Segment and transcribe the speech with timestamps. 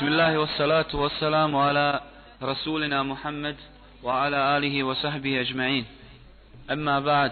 [0.00, 2.01] بسم الله والصلاة والسلام على
[2.43, 3.55] رسولنا محمد
[4.03, 5.85] وعلى آله وصحبه أجمعين
[6.71, 7.31] أما بعد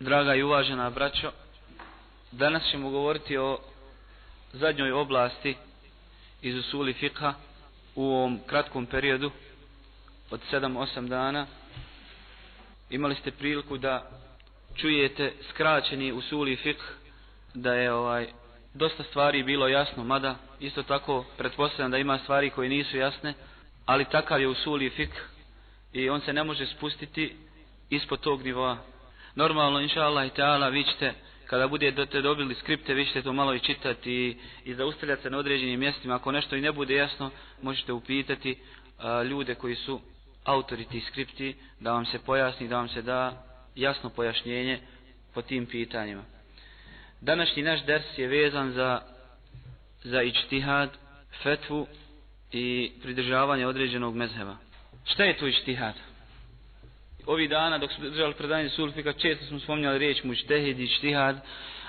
[0.00, 1.30] draga i uvažena braćo
[2.32, 3.58] danas ćemo govoriti o
[4.52, 5.56] zadnjoj oblasti
[6.42, 7.34] iz usuli fikha
[7.94, 9.30] u ovom kratkom periodu
[10.30, 11.46] od 7-8 dana
[12.90, 14.10] imali ste priliku da
[14.76, 16.82] čujete skraćeni usuli fikh
[17.54, 18.28] da je ovaj
[18.74, 23.34] dosta stvari bilo jasno, mada isto tako pretpostavljam da ima stvari koje nisu jasne,
[23.86, 25.10] ali takav je usuli fik
[25.92, 27.36] i on se ne može spustiti
[27.90, 28.78] ispod tog nivoa.
[29.34, 31.14] Normalno, inša Allah i ta'ala, vi ćete,
[31.46, 35.38] kada budete dobili skripte, vi ćete to malo i čitati i, i zaustavljati se na
[35.38, 36.14] određenim mjestima.
[36.14, 37.30] Ako nešto i ne bude jasno,
[37.62, 38.58] možete upitati
[38.98, 40.00] a, ljude koji su
[40.44, 43.44] autori tih skripti, da vam se pojasni, da vam se da
[43.74, 44.80] jasno pojašnjenje
[45.34, 46.39] po tim pitanjima.
[47.20, 49.00] Današnji naš ders je vezan za
[50.04, 50.90] za ičtihad,
[51.42, 51.86] fetvu
[52.52, 54.56] i pridržavanje određenog mezheba.
[55.04, 55.94] Šta je to ičtihad?
[57.26, 61.36] Ovi dana dok smo držali predanje sulfika često smo spominjali riječ mučtehid i ičtihad,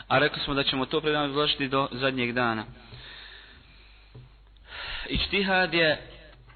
[0.07, 2.65] a rekli smo da ćemo to predanje izložiti do zadnjeg dana.
[5.09, 6.01] Ičtihad je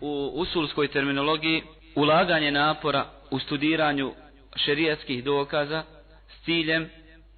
[0.01, 1.63] u usulskoj terminologiji
[1.95, 4.13] ulaganje napora u studiranju
[4.55, 5.83] šerijatskih dokaza
[6.29, 6.89] s ciljem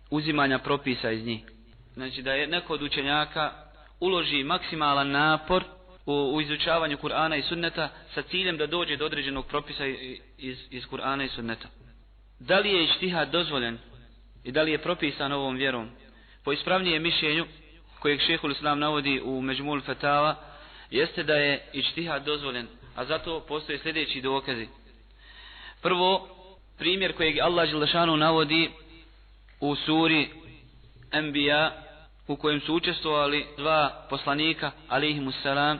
[0.10, 1.42] uzimanja propisa iz njih.
[1.94, 3.52] Znači da je neko od učenjaka
[4.00, 5.64] uloži maksimalan napor
[6.06, 9.86] u, u izučavanju Kur'ana i Sunneta sa ciljem da dođe do određenog propisa
[10.38, 11.68] iz, iz Kur'ana i Sunneta.
[12.40, 13.78] Da li je ištihad dozvoljen
[14.44, 15.90] i da li je propisan ovom vjerom?
[16.44, 17.46] Po ispravnijem mišljenju
[18.00, 20.36] kojeg šehhul Islam navodi u Međmul Fetava
[20.92, 24.68] jeste da je ištihad dozvoljen, a zato postoje sljedeći dokazi.
[25.82, 26.28] Prvo,
[26.78, 28.72] primjer kojeg Allah Želešanu navodi
[29.60, 30.30] u suri
[31.12, 31.72] Enbiya
[32.28, 35.80] u kojem su učestvovali dva poslanika alihimu salam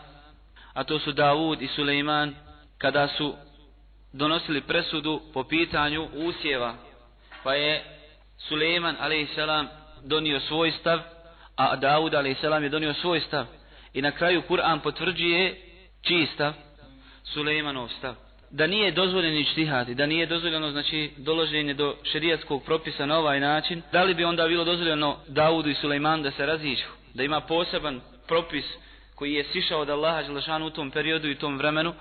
[0.74, 2.36] a to su Davud i Suleiman
[2.78, 3.36] kada su
[4.14, 6.76] donosili presudu po pitanju usjeva
[7.44, 7.84] pa je
[8.38, 9.68] Suleiman alaihissalam
[10.04, 11.00] donio svoj stav
[11.58, 13.46] a Davud alaihissalam je donio svoj stav.
[13.94, 15.62] I na kraju Kur'an potvrđuje
[16.02, 16.54] čiji stav?
[17.24, 18.16] Suleimanov stav
[18.52, 23.82] da nije dozvoljen ištihad da nije dozvoljeno znači doloženje do šerijatskog propisa na ovaj način,
[23.92, 28.02] da li bi onda bilo dozvoljeno Daudu i Sulejman da se raziđu, da ima poseban
[28.28, 28.66] propis
[29.16, 31.94] koji je sišao od Allaha Đelešanu u tom periodu i tom vremenu,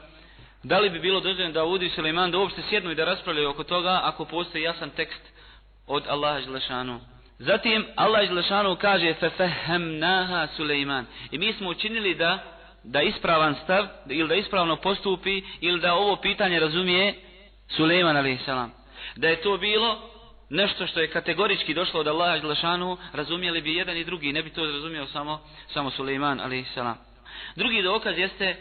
[0.63, 3.65] da li bi bilo dozvoljeno Daudu i Sulejman da uopšte sjednu i da raspravljaju oko
[3.65, 5.23] toga ako postoji jasan tekst
[5.87, 7.01] od Allaha Đelešanu.
[7.39, 12.56] Zatim Allah Đelešanu kaže fefehemnaha Sulejman i mi smo učinili da
[12.87, 17.15] da ispravan stav ili da ispravno postupi ili da ovo pitanje razumije
[17.69, 18.71] Suleiman a.s.
[19.17, 20.11] Da je to bilo
[20.51, 24.51] nešto što je kategorički došlo od Allaha Đelešanu, razumijeli bi jedan i drugi, ne bi
[24.51, 25.41] to razumio samo,
[25.73, 26.79] samo Suleiman a.s.
[27.57, 28.57] Drugi dokaz jeste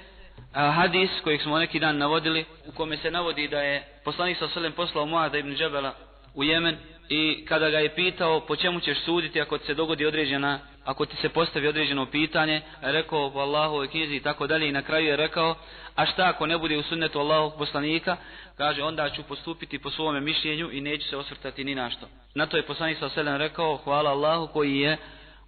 [0.53, 4.49] a, hadis kojeg smo neki dan navodili, u kome se navodi da je poslanik sa
[4.49, 5.93] Selem poslao Muada ibn Džebela
[6.33, 6.77] u Jemen
[7.09, 11.05] i kada ga je pitao po čemu ćeš suditi ako ti se dogodi određena ako
[11.05, 15.07] ti se postavi određeno pitanje rekao po Allahove knjizi i tako dalje i na kraju
[15.07, 15.55] je rekao
[15.95, 18.17] a šta ako ne bude u sunnetu Allahovog poslanika?
[18.57, 22.07] Kaže onda ću postupiti po svome mišljenju i neću se osvrtati ni na što.
[22.35, 24.97] Na to je poslanik sa selem rekao hvala Allahu koji je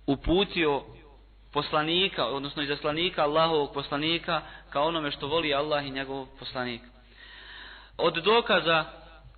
[0.05, 0.83] uputio
[1.53, 6.81] poslanika odnosno izaslanika Allahovog poslanika kao onome što voli Allah i njegov poslanik.
[7.97, 8.85] Od dokaza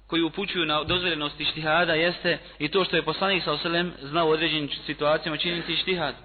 [0.09, 4.31] koji upućuju na dozvoljenost ištihada jeste i to što je poslanik sa oselem znao u
[4.31, 6.15] određenim situacijama činiti ištihad.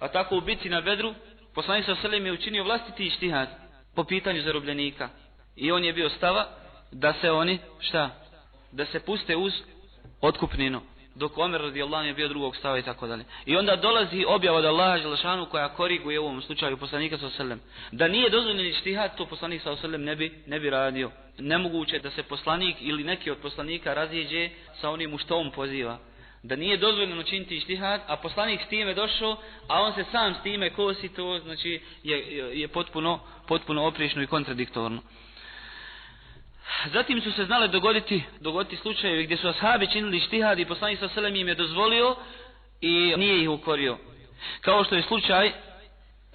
[0.00, 1.14] A tako u bitci na bedru,
[1.54, 3.48] poslanik sa oselem je učinio vlastiti ištihad
[3.94, 5.08] po pitanju zarobljenika.
[5.56, 6.48] I on je bio stava
[6.92, 8.10] da se oni, šta?
[8.72, 9.52] Da se puste uz
[10.20, 10.80] otkupninu
[11.18, 13.24] dok Omer radijallahu je bio drugog stava i tako dalje.
[13.46, 17.60] I onda dolazi objava od Allaha dželešanu koja koriguje u ovom slučaju poslanika sa selam.
[17.92, 21.10] Da nije dozvoljen štihad, to poslanik sa selam ne bi ne bi radio.
[21.38, 25.98] Nemoguće da se poslanik ili neki od poslanika raziđe sa onim u što on poziva.
[26.42, 29.36] Da nije dozvoljeno učiniti štihad, a poslanik s time došao,
[29.68, 32.18] a on se sam s time kosi, to znači je,
[32.60, 35.02] je potpuno, potpuno oprišno i kontradiktorno.
[36.92, 41.08] Zatim su se znale dogoditi, dogoditi slučajevi gdje su ashabi činili štihad i poslanik sa
[41.08, 42.16] selem im je dozvolio
[42.80, 43.98] i nije ih ukorio.
[44.60, 45.52] Kao što je slučaj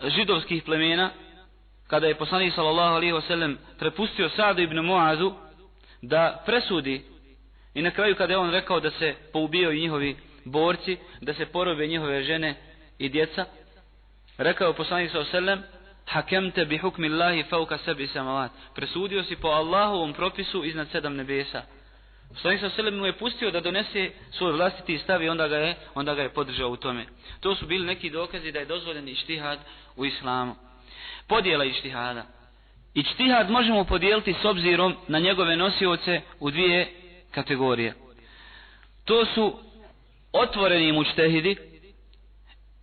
[0.04, 1.10] židovskih plemena,
[1.88, 5.34] kada je poslanik sallallahu alaihi wasallam prepustio Sadu ibn Muazu
[6.02, 7.06] da presudi
[7.74, 10.16] i na kraju kada je on rekao da se poubio i njihovi
[10.46, 12.56] borci, da se porobe njihove žene
[12.98, 13.46] i djeca,
[14.38, 15.73] rekao je poslanik sallallahu alaihi wasallam
[16.06, 18.52] hakemte bi hukmi Allahi fauka sebi samavat.
[18.76, 21.64] Presudio si po Allahovom propisu iznad sedam nebesa.
[22.34, 25.76] Poslanik sa selem mu je pustio da donese svoj vlastiti stav i onda ga je,
[25.96, 27.06] onda ga je podržao u tome.
[27.40, 29.60] To su bili neki dokazi da je dozvoljen ištihad
[29.96, 30.56] u islamu.
[31.28, 32.26] Podjela ištihada.
[32.94, 36.94] Ištihad možemo podijeliti s obzirom na njegove nosioce u dvije
[37.32, 37.94] kategorije.
[39.06, 39.60] To su
[40.32, 41.56] otvoreni muštehidi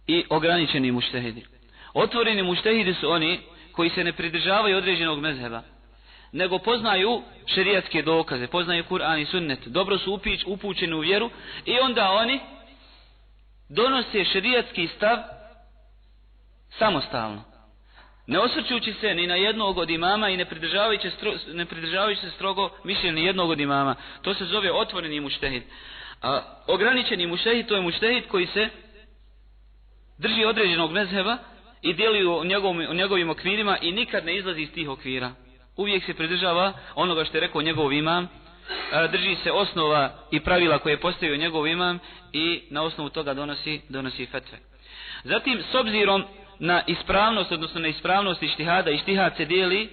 [0.07, 1.50] i ograničeni muštehidi.
[1.95, 3.41] Otvoreni muštehidi su oni
[3.73, 5.63] koji se ne pridržavaju određenog mezheba,
[6.33, 11.31] nego poznaju šerijatske dokaze, poznaju Kur'an i sunnet, dobro su upić, upućeni u vjeru
[11.65, 12.41] i onda oni
[13.69, 15.19] donose šerijatski stav
[16.79, 17.45] samostalno.
[18.27, 22.31] Ne osvrćući se ni na jednog od imama i ne pridržavajući, stro, ne pridržavajući se
[22.31, 23.95] strogo mišljenje ni jednog od imama.
[24.23, 25.63] To se zove otvoreni muštehid.
[26.23, 28.69] A ograničeni muštehid to je muštehid koji se
[30.19, 31.39] drži određenog mezheba
[31.83, 35.33] i djeluju u njegovim, u njegovim okvirima i nikad ne izlazi iz tih okvira.
[35.77, 38.29] Uvijek se pridržava onoga što je rekao njegov imam,
[39.13, 41.99] drži se osnova i pravila koje je postavio njegov imam
[42.33, 44.59] i na osnovu toga donosi, donosi fetve.
[45.25, 46.25] Zatim, s obzirom
[46.59, 49.91] na ispravnost, odnosno na ispravnost ištihada, ištihad se dijeli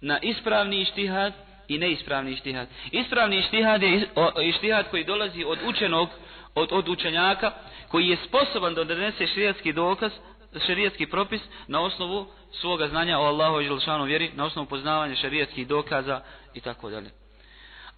[0.00, 1.32] na ispravni ištihad
[1.68, 2.68] i neispravni ištihad.
[2.90, 4.08] Ispravni ištihad je
[4.42, 6.08] ištihad koji dolazi od učenog,
[6.54, 7.52] od, od učenjaka,
[7.88, 10.12] koji je sposoban da donese šrijatski dokaz,
[10.66, 15.66] šerijatski propis na osnovu svoga znanja o Allahu i Želšanu vjeri, na osnovu poznavanja šerijatskih
[15.68, 16.20] dokaza
[16.54, 17.10] i tako dalje.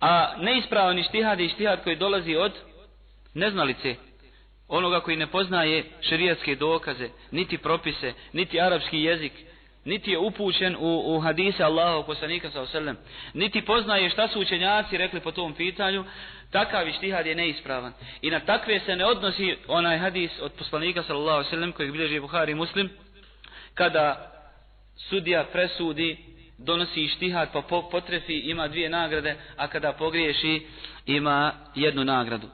[0.01, 2.53] A neispravan ištihad je ištihad koji dolazi od
[3.35, 3.95] neznalice,
[4.69, 9.33] onoga koji ne poznaje šerijatske dokaze, niti propise, niti arapski jezik,
[9.85, 12.97] niti je upućen u, u hadise Allahu poslanika sa oselem,
[13.35, 16.05] niti poznaje šta su učenjaci rekli po tom pitanju,
[16.51, 17.93] takav ištihad je neispravan.
[18.23, 21.93] I na takve se ne odnosi onaj hadis od poslanika sallallahu alejhi ve sellem kojeg
[21.93, 22.91] bilježi Buhari Muslim
[23.75, 24.31] kada
[24.97, 26.17] sudija presudi
[26.59, 30.67] donosi ištihad pa potrefi ima dvije nagrade a kada pogriješi
[31.07, 32.49] ima jednu nagradu.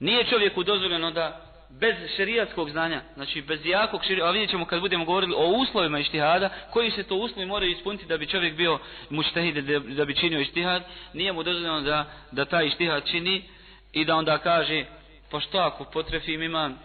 [0.00, 4.80] Nije čovjeku dozvoljeno da bez šerijatskog znanja, znači bez jakog šerijatskog, a vidjet ćemo kad
[4.80, 8.78] budemo govorili o uslovima ištihada, koji se to uslovi moraju ispuniti da bi čovjek bio
[9.10, 10.82] muštehid, da, da bi činio ištihad,
[11.12, 13.44] nije mu dozvoljeno da, da taj ištihad čini
[13.92, 14.84] i da onda kaže,
[15.30, 16.78] pa što ako potrefim imam,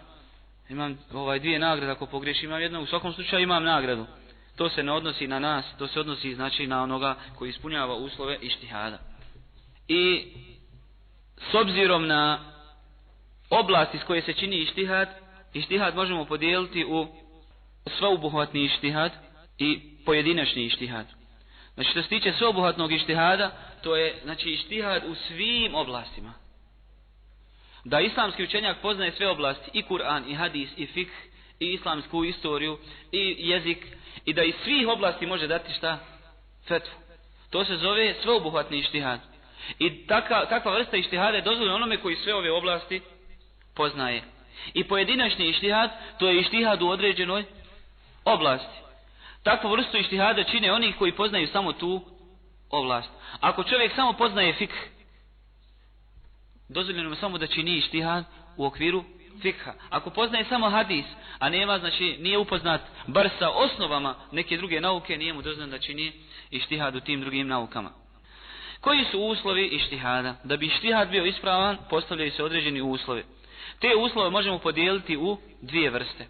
[0.68, 4.06] imam ovaj dvije nagrade, ako pogriješim imam jednu, u svakom slučaju imam nagradu.
[4.56, 8.38] To se ne odnosi na nas, to se odnosi znači na onoga koji ispunjava uslove
[8.40, 8.98] ištihada.
[9.88, 10.32] I
[11.50, 12.53] s obzirom na
[13.50, 15.08] oblasti s koje se čini ištihad,
[15.54, 17.06] ištihad možemo podijeliti u
[17.98, 19.12] sveobuhvatni ištihad
[19.58, 21.06] i pojedinačni ištihad.
[21.74, 23.50] Znači što se tiče sveobuhvatnog ištihada,
[23.82, 26.32] to je znači ištihad u svim oblastima.
[27.84, 31.08] Da islamski učenjak poznaje sve oblasti, i Kur'an, i hadis, i fik,
[31.60, 32.78] i islamsku istoriju,
[33.12, 33.86] i jezik,
[34.24, 35.98] i da iz svih oblasti može dati šta?
[36.68, 36.94] Fetvu.
[37.50, 39.20] To se zove sveobuhvatni ištihad.
[39.78, 43.00] I taka, takva vrsta ištihada je dozvoljena onome koji sve ove oblasti
[43.74, 44.22] poznaje.
[44.74, 47.44] I pojedinačni ištihad, to je ištihad u određenoj
[48.24, 48.78] oblasti.
[49.42, 52.04] Takvu vrstu ištihada čine oni koji poznaju samo tu
[52.70, 53.10] oblast.
[53.40, 54.74] Ako čovjek samo poznaje fikh,
[56.68, 58.24] dozvoljeno mu samo da čini ištihad
[58.56, 59.04] u okviru
[59.42, 59.72] fikha.
[59.90, 61.04] Ako poznaje samo hadis,
[61.38, 65.78] a nema, znači nije upoznat bar sa osnovama neke druge nauke, nije mu dozvoljeno da
[65.78, 66.12] čini
[66.50, 67.90] ištihad u tim drugim naukama.
[68.80, 70.34] Koji su uslovi ištihada?
[70.44, 73.24] Da bi ištihad bio ispravan, postavljaju se određeni uslovi.
[73.78, 76.26] Te uslove možemo podijeliti u dvije vrste.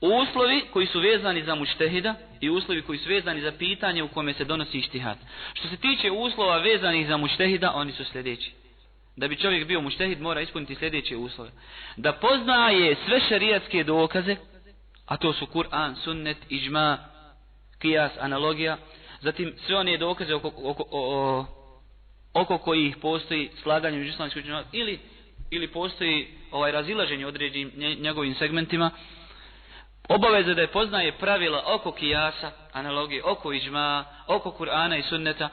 [0.00, 4.34] Uslovi koji su vezani za muštehida i uslovi koji su vezani za pitanje u kome
[4.34, 5.16] se donosi ištihad.
[5.54, 8.52] Što se tiče uslova vezanih za muštehida, oni su sljedeći.
[9.16, 11.50] Da bi čovjek bio muštehid, mora ispuniti sljedeće uslove.
[11.96, 14.36] Da poznaje sve šarijatske dokaze,
[15.06, 16.98] a to su Kur'an, sunnet, iđma,
[17.78, 18.76] kijas, analogija,
[19.20, 21.46] zatim sve one dokaze oko, oko, oko,
[22.34, 24.98] oko kojih postoji slaganje među islamskih ili
[25.52, 28.90] ili postoji ovaj razilaženje određenim njegovim segmentima,
[30.08, 35.48] obaveza da je poznaje pravila oko kijasa, analogije, oko iđma, oko Kur'ana i sunneta,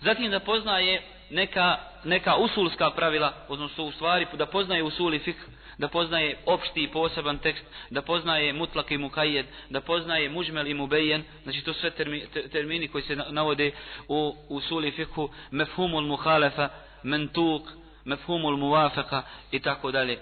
[0.00, 5.36] zatim da poznaje neka, neka usulska pravila, odnosno u stvari da poznaje usuli fik,
[5.78, 10.74] da poznaje opšti i poseban tekst, da poznaje mutlak i mukajed, da poznaje mužmel i
[10.74, 13.70] mubejen, znači to sve termi, termini koji se navode
[14.08, 16.68] u usuli fikhu, mefhumul muhalefa,
[17.02, 17.62] mentuk,
[18.04, 20.18] mefhumul muvafaka i tako dalje.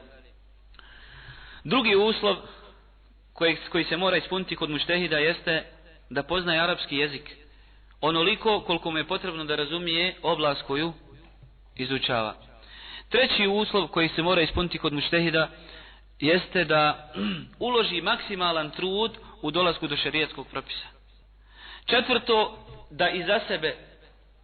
[1.64, 2.36] Drugi uslov
[3.32, 5.64] koji, koji se mora ispuniti kod muštehida jeste
[6.10, 7.36] da poznaje arapski jezik.
[8.00, 10.92] Onoliko koliko mu je potrebno da razumije oblast koju
[11.76, 12.34] izučava.
[13.08, 15.48] Treći uslov koji se mora ispuniti kod muštehida
[16.20, 17.12] jeste da
[17.66, 20.86] uloži maksimalan trud u dolasku do šarijetskog propisa.
[21.86, 22.58] Četvrto,
[22.90, 23.76] da iza sebe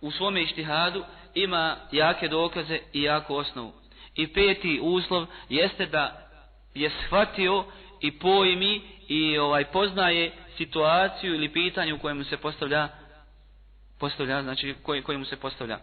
[0.01, 1.05] u svome ištihadu
[1.35, 3.73] ima jake dokaze i jaku osnovu.
[4.15, 6.29] I peti uslov jeste da
[6.75, 7.65] je shvatio
[8.01, 12.89] i pojmi i ovaj poznaje situaciju ili pitanje u kojemu se postavlja
[13.99, 15.79] postavlja, znači koji kojemu se postavlja.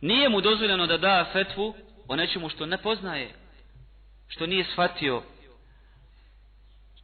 [0.00, 1.74] Nije mu dozvoljeno da da fetvu
[2.08, 3.34] o nečemu što ne poznaje,
[4.28, 5.22] što nije shvatio,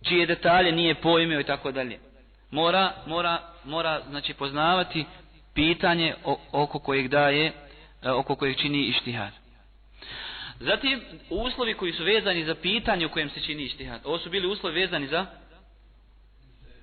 [0.08, 1.98] čije detalje nije pojmio i tako dalje.
[2.50, 5.04] Mora, mora, mora, znači, poznavati
[5.54, 6.14] pitanje
[6.52, 7.52] oko kojeg daje,
[8.02, 9.32] e, oko kojeg čini ištihad.
[10.60, 14.00] Zatim, uslovi koji su vezani za pitanje u kojem se čini ištihad.
[14.04, 15.26] Ovo su bili uslovi vezani za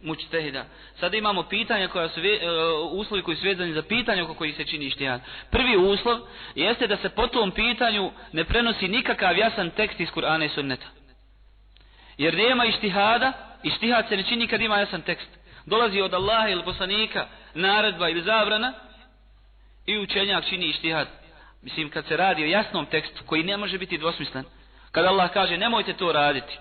[0.02, 0.66] mučtehida.
[1.00, 4.56] Sada imamo pitanja koja su, ve, uh, uslovi koji su vezani za pitanje oko kojih
[4.56, 5.22] se čini ištihad.
[5.52, 6.20] Prvi uslov
[6.56, 10.86] jeste da se po tom pitanju ne prenosi nikakav jasan tekst iz Kur'ana i Sunneta.
[12.18, 13.34] Jer nema ištihada,
[13.64, 15.39] ištihad se ne čini kad ima jasan tekst.
[15.70, 18.74] Dolazi od Allaha ili poslanika, naredba ili zabrana
[19.86, 21.08] i učenjak čini ištihad.
[21.62, 24.46] Mislim, kad se radi o jasnom tekstu koji ne može biti dvosmislen,
[24.92, 26.58] kad Allah kaže nemojte to raditi,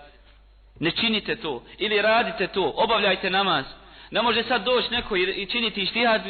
[0.80, 3.64] ne činite to, ili radite to, obavljajte namaz,
[4.10, 6.22] ne može sad doći neko i činiti ištihad,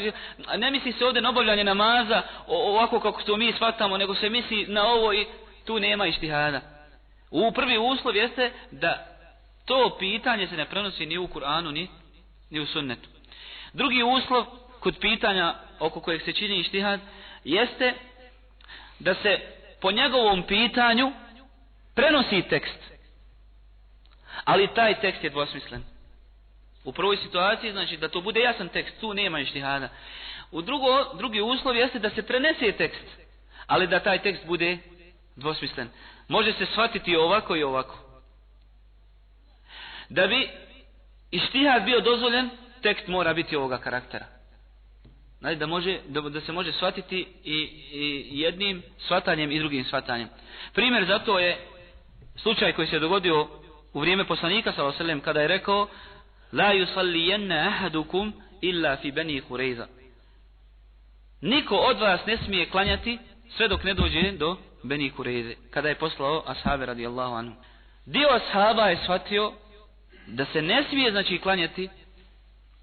[0.56, 4.66] ne misli se ovdje na obavljanje namaza ovako kako to mi shvatamo, nego se misli
[4.66, 5.26] na ovo i
[5.64, 6.61] tu nema ištihada.
[7.30, 9.06] U prvi uslov jeste da
[9.64, 11.88] to pitanje se ne prenosi ni u Kur'anu, ni,
[12.50, 13.09] ni u sunnetu.
[13.73, 14.45] Drugi uslov
[14.81, 17.00] kod pitanja oko kojeg se čini ištihad
[17.45, 17.95] jeste
[18.99, 19.40] da se
[19.81, 21.12] po njegovom pitanju
[21.95, 22.78] prenosi tekst.
[24.45, 25.85] Ali taj tekst je dvosmislen.
[26.85, 29.88] U prvoj situaciji znači da to bude jasan tekst, tu nema ištihada.
[30.50, 33.07] U drugo, drugi uslov jeste da se prenese tekst,
[33.67, 34.78] ali da taj tekst bude
[35.37, 35.88] dvosmislen.
[36.28, 37.99] Može se shvatiti ovako i ovako.
[40.09, 40.50] Da bi
[41.30, 42.50] ištihad bio dozvoljen,
[42.82, 44.26] tekst mora biti ovoga karaktera.
[45.38, 47.54] Znači da, može, da, da se može shvatiti i,
[47.92, 50.28] i jednim shvatanjem i drugim shvatanjem.
[50.73, 51.56] Primjer za to je
[52.37, 53.49] slučaj koji se dogodio
[53.92, 55.20] u vrijeme poslanika s.a.v.
[55.20, 55.88] kada je rekao
[56.52, 59.87] La yusallijenna ahadukum illa fi bani Hureyza.
[61.40, 63.18] Niko od vas ne smije klanjati
[63.56, 65.54] sve dok ne dođe do Beni Kureyze.
[65.70, 67.54] Kada je poslao ashabe radijallahu anhu.
[68.06, 69.52] Dio ashaba je shvatio
[70.28, 71.88] da se ne smije znači klanjati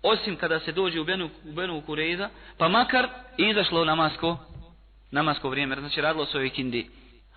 [0.04, 4.38] osim kada se dođe u Benu, u Benu Kureza, pa makar izašlo namasko,
[5.12, 6.90] namasko vrijeme, znači radilo se o ikindi.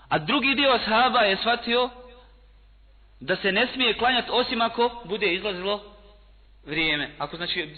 [0.08, 1.90] A drugi dio ashaba je shvatio
[3.20, 5.82] da se ne smije klanjati osim ako bude izlazilo
[6.66, 7.10] vrijeme.
[7.18, 7.74] Ako znači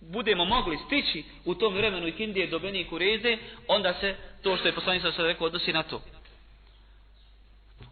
[0.00, 3.38] budemo mogli stići u tom vremenu ikindije do Beni Kureze,
[3.68, 6.02] onda se to što je poslanica sada rekao odnosi na to.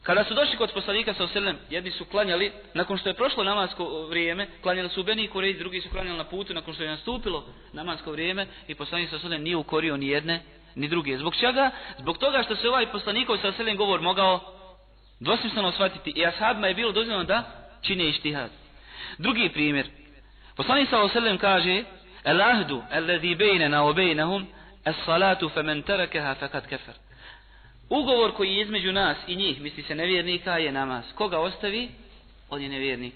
[0.03, 4.07] Kada su došli kod poslanika sa oselem, jedni su klanjali, nakon što je prošlo namasko
[4.07, 7.45] vrijeme, klanjali su u Beni Kurej, drugi su klanjali na putu, nakon što je nastupilo
[7.73, 10.43] namasko vrijeme, i poslanik sa oselem nije ukorio ni jedne,
[10.75, 11.19] ni druge.
[11.19, 11.71] Zbog čega?
[11.99, 14.41] Zbog toga što se ovaj poslanikov sa oselem govor mogao
[15.21, 17.45] dvosmisleno shvatiti i ashabima je bilo dozvoljeno da
[17.83, 18.51] čine ištihad.
[19.19, 19.87] Drugi primjer.
[20.57, 21.85] Poslanik sa oselem kaže,
[22.25, 24.47] El ahdu, el ladhi bejnena o bejnahum,
[24.85, 26.95] es salatu femen terakaha fakat kefer.
[27.93, 31.05] Ugovor koji je između nas i njih, misli se nevjernika, je namaz.
[31.15, 31.89] Koga ostavi,
[32.51, 33.15] on je nevjernik.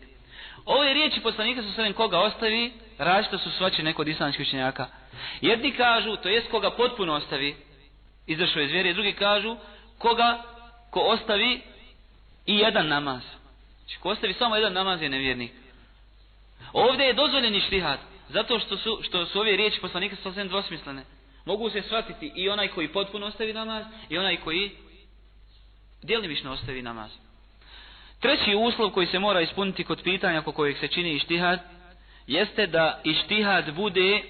[0.64, 4.86] Ove riječi poslanika su sve koga ostavi, različito su svačene kod islamskih učenjaka.
[5.40, 7.56] Jedni kažu, to jest koga potpuno ostavi,
[8.26, 9.56] izašao je vjere, drugi kažu,
[9.98, 10.42] koga
[10.90, 11.60] ko ostavi
[12.46, 13.22] i jedan namaz.
[13.78, 15.52] Znači, ko ostavi samo jedan namaz je nevjernik.
[16.72, 21.15] Ovdje je dozvoljeni štihad, zato što su, što su ove riječi poslanika sasvim dvosmislene
[21.46, 24.70] mogu se shvatiti i onaj koji potpuno ostavi namaz i onaj koji
[26.02, 27.10] djelimično ostavi namaz.
[28.20, 31.60] Treći uslov koji se mora ispuniti kod pitanja oko kojeg se čini ištihad
[32.26, 34.22] jeste da ištihad bude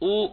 [0.00, 0.30] u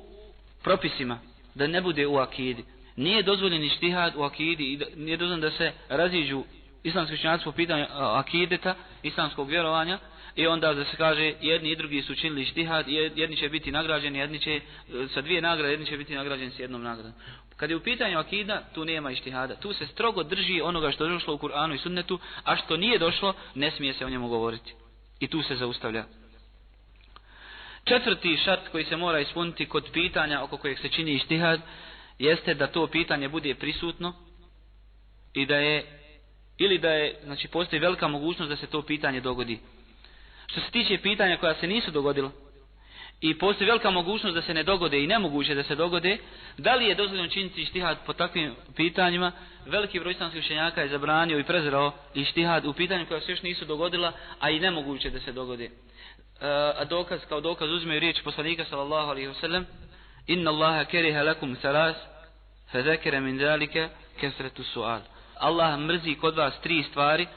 [0.63, 1.19] propisima,
[1.55, 2.63] da ne bude u akidi.
[2.95, 6.43] Nije dozvoljen ištihad u akidi i nije dozvoljeno da se raziđu
[6.83, 9.99] islamski učenjaci po pitanju akideta, islamskog vjerovanja,
[10.35, 14.19] i onda da se kaže jedni i drugi su učinili štihad, jedni će biti nagrađeni,
[14.19, 14.61] jedni će e,
[15.13, 17.13] sa dvije nagrade, jedni će biti nagrađeni s jednom nagradom.
[17.57, 19.55] Kad je u pitanju akida, tu nema ištihada.
[19.55, 22.99] Tu se strogo drži onoga što je došlo u Kur'anu i sunnetu, a što nije
[22.99, 24.73] došlo, ne smije se o njemu govoriti.
[25.19, 26.05] I tu se zaustavlja.
[27.83, 31.61] Četvrti šart koji se mora ispuniti kod pitanja oko kojeg se čini ištihad,
[32.19, 34.13] jeste da to pitanje bude prisutno
[35.33, 36.01] i da je
[36.57, 39.59] ili da je, znači postoji velika mogućnost da se to pitanje dogodi.
[40.47, 42.31] Što se tiče pitanja koja se nisu dogodila
[43.21, 46.17] i postoji velika mogućnost da se ne dogode i nemoguće da se dogode,
[46.57, 49.31] da li je dozvoljeno činiti ištihad po takvim pitanjima,
[49.65, 52.25] veliki broj islamskih učenjaka je zabranio i prezirao i
[52.67, 55.65] u pitanju koja se još nisu dogodila, a i nemoguće da se dogode.
[55.65, 55.69] E,
[56.75, 59.63] a dokaz, kao dokaz uzmeju riječ poslanika sallallahu alaihi wasallam,
[60.27, 61.95] inna Allaha keriha lakum saras,
[62.71, 64.99] fezekere min zalika kesretu sual.
[65.39, 67.27] Allah mrzi kod vas tri stvari,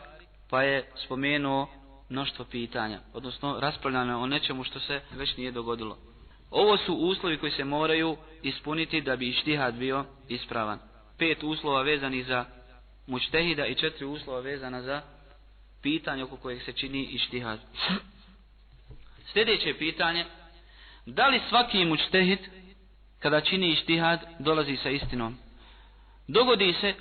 [0.50, 1.78] pa je spomenuo
[2.09, 5.99] mnoštvo pitanja, odnosno raspravljano o nečemu što se već nije dogodilo.
[6.50, 10.79] Ovo su uslovi koji se moraju ispuniti da bi ištihad bio ispravan.
[11.19, 12.45] Pet uslova vezani za
[13.07, 15.03] mučtehida i četiri uslova vezana za
[15.83, 17.61] pitanje oko kojeg se čini ištihad.
[19.33, 20.25] Sljedeće pitanje,
[21.07, 22.38] da li svaki mučtehid
[23.19, 25.37] kada čini ištihad dolazi sa istinom?
[26.29, 26.95] Dogodi se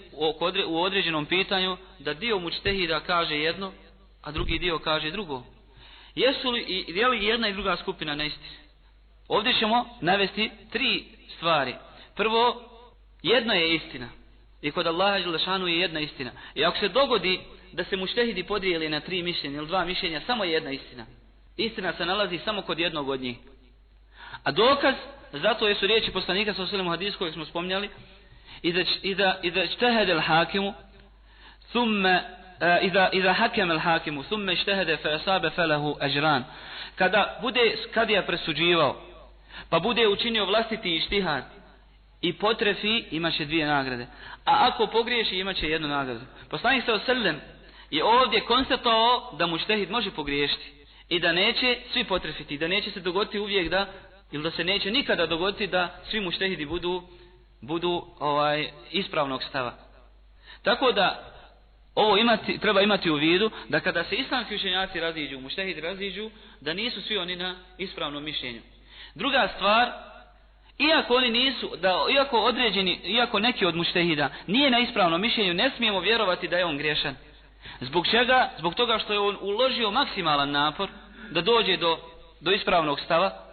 [0.67, 3.71] u određenom pitanju da dio mučtehida kaže jedno,
[4.21, 5.43] a drugi dio kaže drugo.
[6.15, 8.49] Jesu li je li jedna i druga skupina na isti?
[9.27, 11.03] Ovdje ćemo navesti tri
[11.35, 11.75] stvari.
[12.15, 12.61] Prvo,
[13.23, 14.09] jedno je istina.
[14.61, 16.31] I kod Allaha Đelešanu je jedna istina.
[16.55, 17.39] I ako se dogodi
[17.71, 21.05] da se muštehidi podijeli na tri mišljenja ili dva mišljenja, samo je jedna istina.
[21.57, 23.37] Istina se nalazi samo kod jednog od njih.
[24.43, 24.95] A dokaz,
[25.31, 27.89] zato je su riječi poslanika sa osvijelom hadisu koju smo spomnjali,
[28.61, 30.73] i da, i da, i hakimu,
[31.69, 36.44] thumme إذا إذا حكم الحاكم ثم اجتهد فأصاب فله أجران
[36.98, 38.96] kada bude kadija presuđivao
[39.70, 41.44] pa bude učinio vlastiti ištihad
[42.20, 44.06] i potrefi imaće dvije nagrade
[44.44, 46.20] a ako pogriješi imaće jednu nagradu
[46.50, 47.40] poslanik sa osallam
[47.90, 50.72] je ovdje konstatovao da mu štehid može pogriješiti
[51.08, 53.86] i da neće svi potrefiti da neće se dogoditi uvijek da
[54.32, 57.02] ili da se neće nikada dogoditi da svi mu štehidi budu
[57.62, 59.74] budu ovaj ispravnog stava.
[60.62, 61.32] Tako da
[61.97, 66.29] ovo imati, treba imati u vidu da kada se islamski učenjaci raziđu, muštehidi raziđu,
[66.61, 68.61] da nisu svi oni na ispravnom mišljenju.
[69.15, 69.91] Druga stvar,
[70.77, 75.71] iako oni nisu, da iako određeni, iako neki od muštehida nije na ispravnom mišljenju, ne
[75.77, 77.15] smijemo vjerovati da je on griješan.
[77.81, 78.49] Zbog čega?
[78.57, 80.89] Zbog toga što je on uložio maksimalan napor
[81.31, 81.97] da dođe do,
[82.41, 83.43] do ispravnog stava,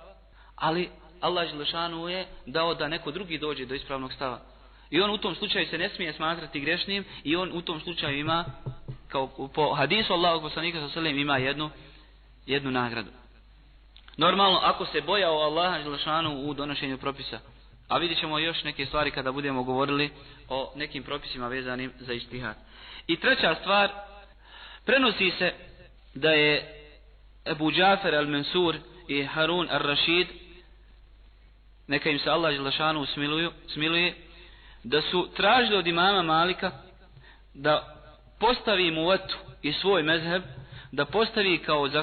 [0.57, 0.89] ali
[1.21, 4.54] Allah Želešanu je dao da neko drugi dođe do ispravnog stava.
[4.91, 8.19] I on u tom slučaju se ne smije smatrati grešnim i on u tom slučaju
[8.19, 8.45] ima,
[9.09, 11.71] kao po hadisu Allahog poslanika sa selem, ima jednu,
[12.47, 13.11] jednu nagradu.
[14.17, 17.41] Normalno, ako se bojao Allaha Želešanu u donošenju propisa,
[17.89, 20.11] a vidjet ćemo još neke stvari kada budemo govorili
[20.49, 22.57] o nekim propisima vezanim za ištihad.
[23.07, 23.91] I treća stvar,
[24.85, 25.53] prenosi se
[26.15, 26.81] da je
[27.47, 28.77] Ebu Džafer al-Mansur
[29.09, 30.27] i Harun al-Rashid
[31.87, 34.15] neka im se Allah Želešanu smiluju, smiluje,
[34.85, 36.71] da su tražili od imama Malika
[37.55, 37.97] da
[38.41, 40.43] postavi mu etu i svoj mezheb,
[40.93, 42.03] da postavi kao, e,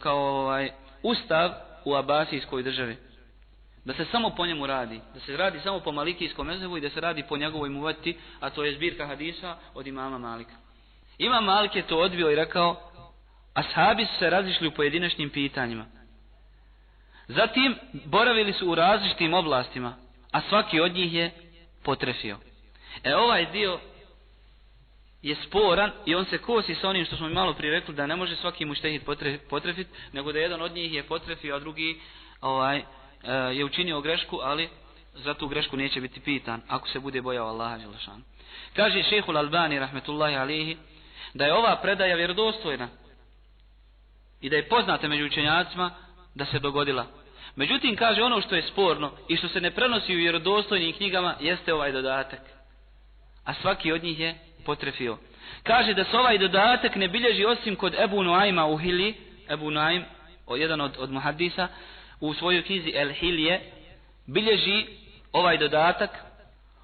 [0.00, 0.70] kao ovaj,
[1.02, 1.50] ustav
[1.84, 2.96] u Abasijskoj državi.
[3.84, 5.00] Da se samo po njemu radi.
[5.14, 8.50] Da se radi samo po Malikijskom mezhebu i da se radi po njegovoj muveti, a
[8.50, 10.52] to je zbirka hadisa od imama Malika.
[11.18, 12.90] Imam Malik je to odbio i rekao,
[13.54, 15.86] ashabi su se razišli u pojedinačnim pitanjima.
[17.28, 19.96] Zatim boravili su u različitim oblastima,
[20.32, 21.30] a svaki od njih je
[21.84, 22.38] potrefio.
[23.04, 23.80] E ovaj dio
[25.22, 28.16] je sporan i on se kosi sa onim što smo malo prije rekli da ne
[28.16, 29.02] može svaki muštehid
[29.50, 32.00] potrefiti, nego da jedan od njih je potrefio, a drugi
[32.40, 32.84] ovaj, e,
[33.32, 34.68] je učinio grešku, ali
[35.14, 38.22] za tu grešku neće biti pitan ako se bude bojao Allaha Đelešan.
[38.76, 40.76] Kaže šehul Albani, rahmetullahi alihi,
[41.34, 42.88] da je ova predaja vjerodostojna
[44.40, 45.90] i da je poznata među učenjacima
[46.34, 47.06] da se dogodila.
[47.56, 51.74] Međutim, kaže ono što je sporno i što se ne prenosi u vjerodostojnim knjigama jeste
[51.74, 52.40] ovaj dodatak.
[53.44, 55.18] A svaki od njih je potrefio.
[55.62, 59.14] Kaže da se ovaj dodatak ne bilježi osim kod Ebu Nuajma u Hili,
[59.50, 60.02] Ebu Nuajm,
[60.56, 61.68] jedan od, od muhadisa,
[62.20, 63.60] u svojoj knjizi El Hilije,
[64.26, 64.86] bilježi
[65.32, 66.10] ovaj dodatak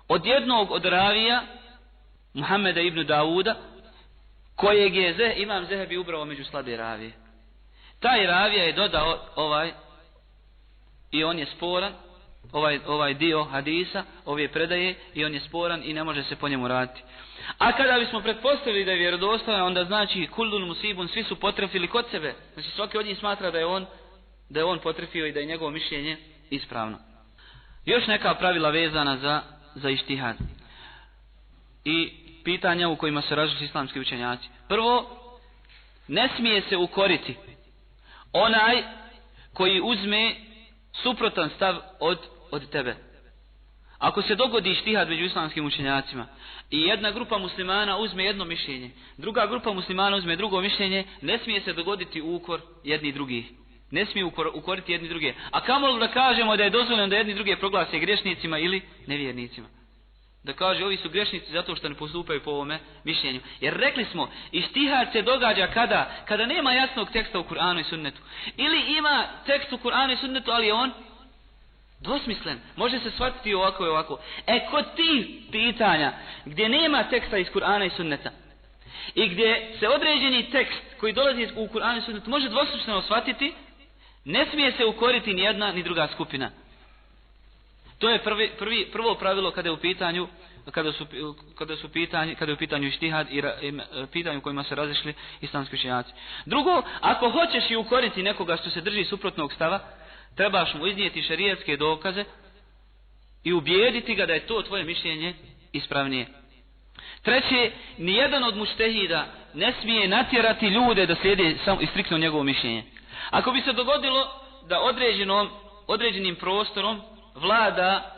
[0.09, 1.43] od jednog od ravija,
[2.35, 3.57] Muhammeda ibn Dauda,
[4.57, 7.13] kojeg je Zeh, imam Zehebi ubrao među slabe ravije.
[8.01, 9.73] Taj ravija je dodao ovaj
[11.11, 11.93] i on je sporan
[12.53, 16.49] ovaj, ovaj dio hadisa ove predaje i on je sporan i ne može se po
[16.49, 17.03] njemu raditi.
[17.59, 22.05] A kada bismo pretpostavili da je vjerodostojan onda znači kuldun musibun svi su potrefili kod
[22.11, 22.35] sebe.
[22.55, 23.87] Znači svaki od njih smatra da je on
[24.49, 26.17] da je on potrefio i da je njegovo mišljenje
[26.51, 26.99] ispravno.
[27.85, 29.43] Još neka pravila vezana za,
[29.75, 30.37] za ištihad.
[31.85, 32.13] I
[32.45, 34.49] pitanja u kojima se različili islamski učenjaci.
[34.69, 35.17] Prvo
[36.09, 37.37] ne smije se ukoriti
[38.33, 38.83] onaj
[39.53, 40.35] koji uzme
[40.93, 42.19] suprotan stav od,
[42.51, 42.97] od tebe.
[43.99, 46.27] Ako se dogodi štihad među islamskim učenjacima
[46.71, 51.61] i jedna grupa muslimana uzme jedno mišljenje, druga grupa muslimana uzme drugo mišljenje, ne smije
[51.61, 53.45] se dogoditi ukor jedni drugih.
[53.91, 55.35] Ne smije ukor, ukoriti jedni druge.
[55.51, 59.69] A kamo da kažemo da je dozvoljeno da jedni druge proglase grešnicima ili nevjernicima?
[60.45, 63.41] Da kaže ovi su grešnici zato što ne postupaju po ovome mišljenju.
[63.61, 66.11] Jer rekli smo, istihad se događa kada?
[66.29, 68.21] Kada nema jasnog teksta u Kur'anu i sunnetu.
[68.57, 70.93] Ili ima tekst u Kur'anu i sunnetu, ali on
[72.01, 72.61] dvosmislen.
[72.77, 74.19] Može se shvatiti ovako i ovako.
[74.47, 76.13] E, kod tih pitanja
[76.45, 78.31] gdje nema teksta iz Kur'ana i sunneta,
[79.15, 83.55] i gdje se određeni tekst koji dolazi u Kur'anu i Sunnetu može dvosmisleno shvatiti,
[84.25, 86.51] ne smije se ukoriti ni jedna ni druga skupina.
[88.01, 90.29] To je prvi, prvi, prvo pravilo kada je u pitanju
[90.71, 91.07] kada su,
[91.59, 93.73] kada su pitanje, kada je u pitanju ištihad i, ra, i
[94.13, 96.13] pitanju kojima se razišli islamski učenjaci.
[96.47, 99.81] Drugo, ako hoćeš i ukoriti nekoga što se drži suprotnog stava,
[100.37, 102.25] trebaš mu iznijeti šerijatske dokaze
[103.45, 105.35] i ubijediti ga da je to tvoje mišljenje
[105.73, 106.27] ispravnije.
[107.23, 112.85] Treće, nijedan od muštehida ne smije natjerati ljude da slijede samo i striktno njegovo mišljenje.
[113.31, 114.29] Ako bi se dogodilo
[114.69, 115.49] da određenom,
[115.87, 117.01] određenim prostorom
[117.41, 118.15] vlada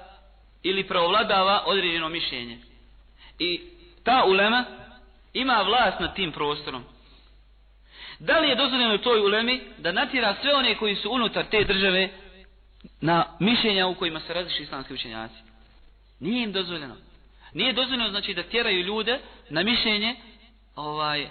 [0.63, 2.59] ili preovladava određeno mišljenje.
[3.39, 3.61] I
[4.05, 4.65] ta ulema
[5.35, 6.85] ima vlast nad tim prostorom.
[8.19, 12.09] Da li je dozvoljeno toj ulemi da natjera sve one koji su unutar te države
[13.01, 15.35] na mišljenja u kojima se različi islamski učenjaci?
[16.21, 16.97] Nije im dozvoljeno.
[17.53, 20.17] Nije dozvoljeno znači da tjeraju ljude na mišljenje
[20.77, 21.29] ovaj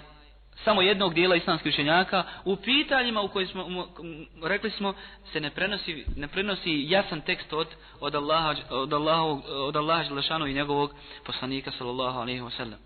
[0.64, 4.94] samo jednog dijela islamskih učenjaka u pitanjima u kojima smo um, rekli smo
[5.32, 7.68] se ne prenosi ne prenosi jasan tekst od
[8.00, 10.94] od Allaha od Allaha od Allaha dželešanu i njegovog
[11.26, 12.78] poslanika sallallahu alejhi ve sellem.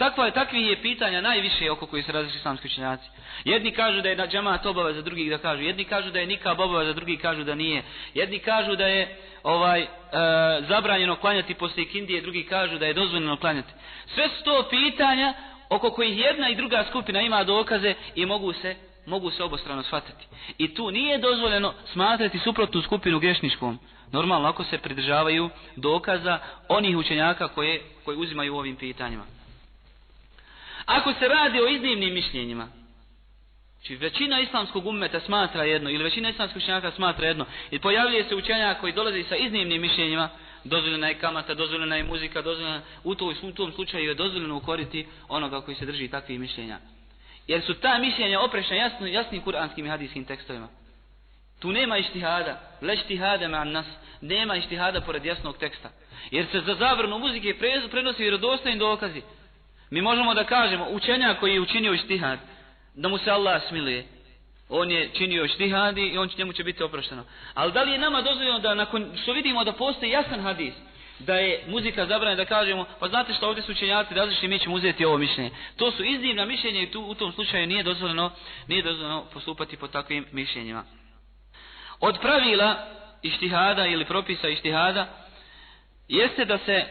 [0.00, 3.08] Takva je takvi je pitanja najviše oko koji se različiti islamski učenjaci.
[3.44, 6.26] Jedni kažu da je na džemat obaveza za drugih da kažu, jedni kažu da je
[6.26, 7.82] nikab obaveza za drugih kažu da nije.
[8.14, 9.88] Jedni kažu da je ovaj e,
[10.68, 13.72] zabranjeno klanjati posle kindije, drugi kažu da je dozvoljeno klanjati.
[14.14, 15.34] Sve su to pitanja
[15.70, 20.26] oko kojih jedna i druga skupina ima dokaze i mogu se mogu se obostrano shvatiti.
[20.58, 23.78] I tu nije dozvoljeno smatrati suprotnu skupinu grešničkom.
[24.12, 29.24] Normalno ako se pridržavaju dokaza onih učenjaka koje, koje uzimaju u ovim pitanjima.
[30.86, 32.68] Ako se radi o iznimnim mišljenjima,
[33.82, 38.34] Či većina islamskog ummeta smatra jedno ili većina islamskog učenjaka smatra jedno i pojavljuje se
[38.34, 40.28] učenjak koji dolazi sa iznimnim mišljenjima
[40.64, 45.06] dozvoljena je kamata, dozvoljena je muzika, dozvoljena u, to, u tom slučaju je dozvoljeno ukoriti
[45.28, 46.78] onoga koji se drži takvih mišljenja.
[47.46, 50.68] Jer su ta mišljenja oprešna jasno, jasnim kuranskim i hadijskim tekstovima.
[51.58, 53.86] Tu nema ištihada, le ištihada ma nas,
[54.20, 55.90] nema ištihada pored jasnog teksta.
[56.30, 57.58] Jer se za zavrnu muzike
[57.90, 59.22] prenosi vjerodostojni dokazi.
[59.90, 62.38] Mi možemo da kažemo učenja koji je učinio ištihad,
[62.94, 64.06] da mu se Allah smiluje.
[64.70, 67.24] On je činio štihadi i on će, njemu će biti oprošteno.
[67.54, 70.74] Ali da li je nama dozvoljeno da nakon što vidimo da postoji jasan hadis,
[71.18, 74.74] da je muzika zabranjena da kažemo, pa znate što ovdje su učenjaci različiti, mi ćemo
[74.74, 75.50] uzeti ovo mišljenje.
[75.76, 78.30] To su iznimna mišljenja i tu u tom slučaju nije dozvoljeno,
[78.68, 80.84] nije dozvoljeno postupati po takvim mišljenjima.
[82.00, 82.86] Od pravila
[83.22, 85.06] ištihada ili propisa ištihada
[86.08, 86.84] jeste da se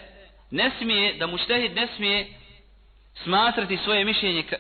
[0.52, 2.28] ne smije, da muštehid ne smije
[3.24, 4.58] smatrati svoje mišljenje e,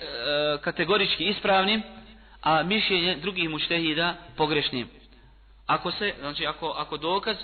[0.61, 1.83] kategorički ispravnim,
[2.41, 4.87] a mišljenje drugih muštehida pogrešnim.
[5.65, 7.37] Ako se, znači ako, ako dokaz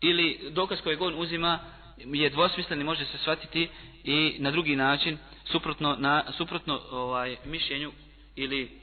[0.00, 1.58] ili dokaz kojeg on uzima
[1.96, 3.68] je dvosmislen i može se shvatiti
[4.04, 7.92] i na drugi način suprotno, na, suprotno ovaj, mišljenju
[8.36, 8.80] ili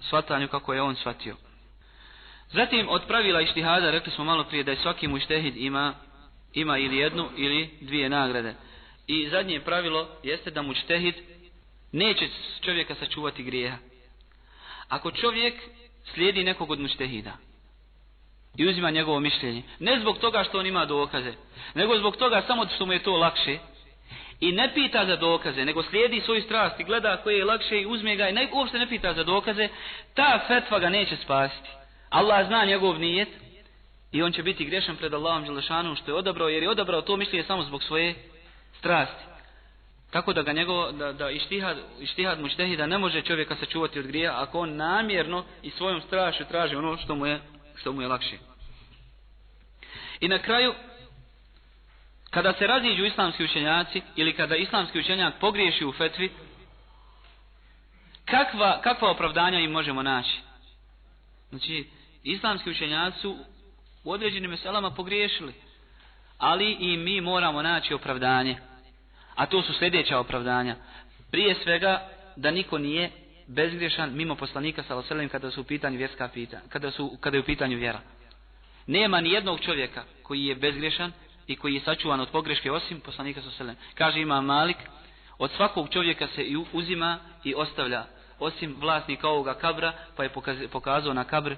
[0.00, 1.36] shvatanju kako je on shvatio.
[2.52, 5.94] Zatim od pravila ištihada rekli smo malo prije da je svaki muštehid ima,
[6.52, 8.54] ima ili jednu ili dvije nagrade.
[9.06, 11.14] I zadnje pravilo jeste da muštehid
[11.92, 12.28] neće
[12.60, 13.76] čovjeka sačuvati grijeha.
[14.94, 15.54] Ako čovjek
[16.14, 17.32] slijedi nekog od muštehida
[18.56, 21.32] i uzima njegovo mišljenje, ne zbog toga što on ima dokaze,
[21.74, 23.58] nego zbog toga samo što mu je to lakše,
[24.40, 27.86] i ne pita za dokaze, nego slijedi svoju strast i gleda koje je lakše i
[27.86, 29.68] uzme ga i ne, uopšte ne pita za dokaze,
[30.14, 31.68] ta fetva ga neće spasiti.
[32.10, 33.28] Allah zna njegov nijet
[34.12, 37.16] i on će biti grešan pred Allahom Želešanu što je odabrao, jer je odabrao to
[37.16, 38.14] mišljenje samo zbog svoje
[38.78, 39.33] strasti.
[40.14, 44.06] Tako da ga njegovo, da, da ištihad, ištihad mu da ne može čovjeka sačuvati od
[44.06, 47.40] grija ako on namjerno i svojom strašu traži ono što mu je,
[47.76, 48.36] što mu je lakše.
[50.20, 50.74] I na kraju,
[52.30, 56.32] kada se raziđu islamski učenjaci ili kada islamski učenjak pogriješi u fetvi,
[58.24, 60.40] kakva, kakva opravdanja im možemo naći?
[61.50, 61.88] Znači,
[62.22, 63.36] islamski učenjaci su
[64.04, 65.54] u određenim meselama pogriješili,
[66.38, 68.73] ali i mi moramo naći opravdanje.
[69.34, 70.76] A to su sljedeća opravdanja.
[71.30, 73.10] Prije svega da niko nije
[73.46, 77.40] bezgriješan mimo poslanika sa oselem kada su u pitanju vjerska pitanja, kada, su, kada je
[77.40, 78.00] u pitanju vjera.
[78.86, 81.12] Nema ni jednog čovjeka koji je bezgriješan
[81.46, 83.76] i koji je sačuvan od pogreške osim poslanika sa oselem.
[83.94, 84.76] Kaže ima Malik,
[85.38, 88.04] od svakog čovjeka se uzima i ostavlja
[88.38, 90.30] osim vlasnika ovoga kabra pa je
[90.72, 91.54] pokazao na kabr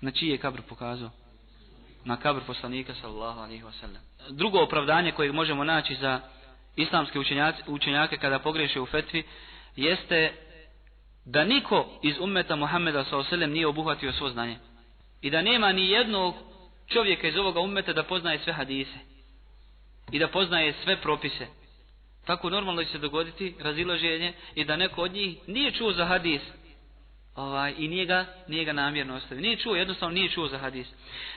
[0.00, 1.10] na čiji je kabr pokazao
[2.04, 4.02] na kabr poslanika sallallahu alejhi ve sellem.
[4.30, 6.20] drugo opravdanje koje možemo naći za
[6.76, 7.18] islamske
[7.66, 9.22] učenjake kada pogreše u fetvi
[9.76, 10.32] jeste
[11.24, 13.46] da niko iz ummeta Muhammeda s.a.v.
[13.46, 14.56] nije obuhvatio svo znanje.
[15.22, 16.34] I da nema ni jednog
[16.86, 18.98] čovjeka iz ovoga ummeta da poznaje sve hadise.
[20.12, 21.46] I da poznaje sve propise.
[22.26, 26.42] Tako normalno će se dogoditi razilaženje i da neko od njih nije čuo za hadis.
[27.36, 29.42] Ovaj, I nije ga, nije ga namjerno ostavio.
[29.42, 30.86] Nije čuo, jednostavno nije čuo za hadis.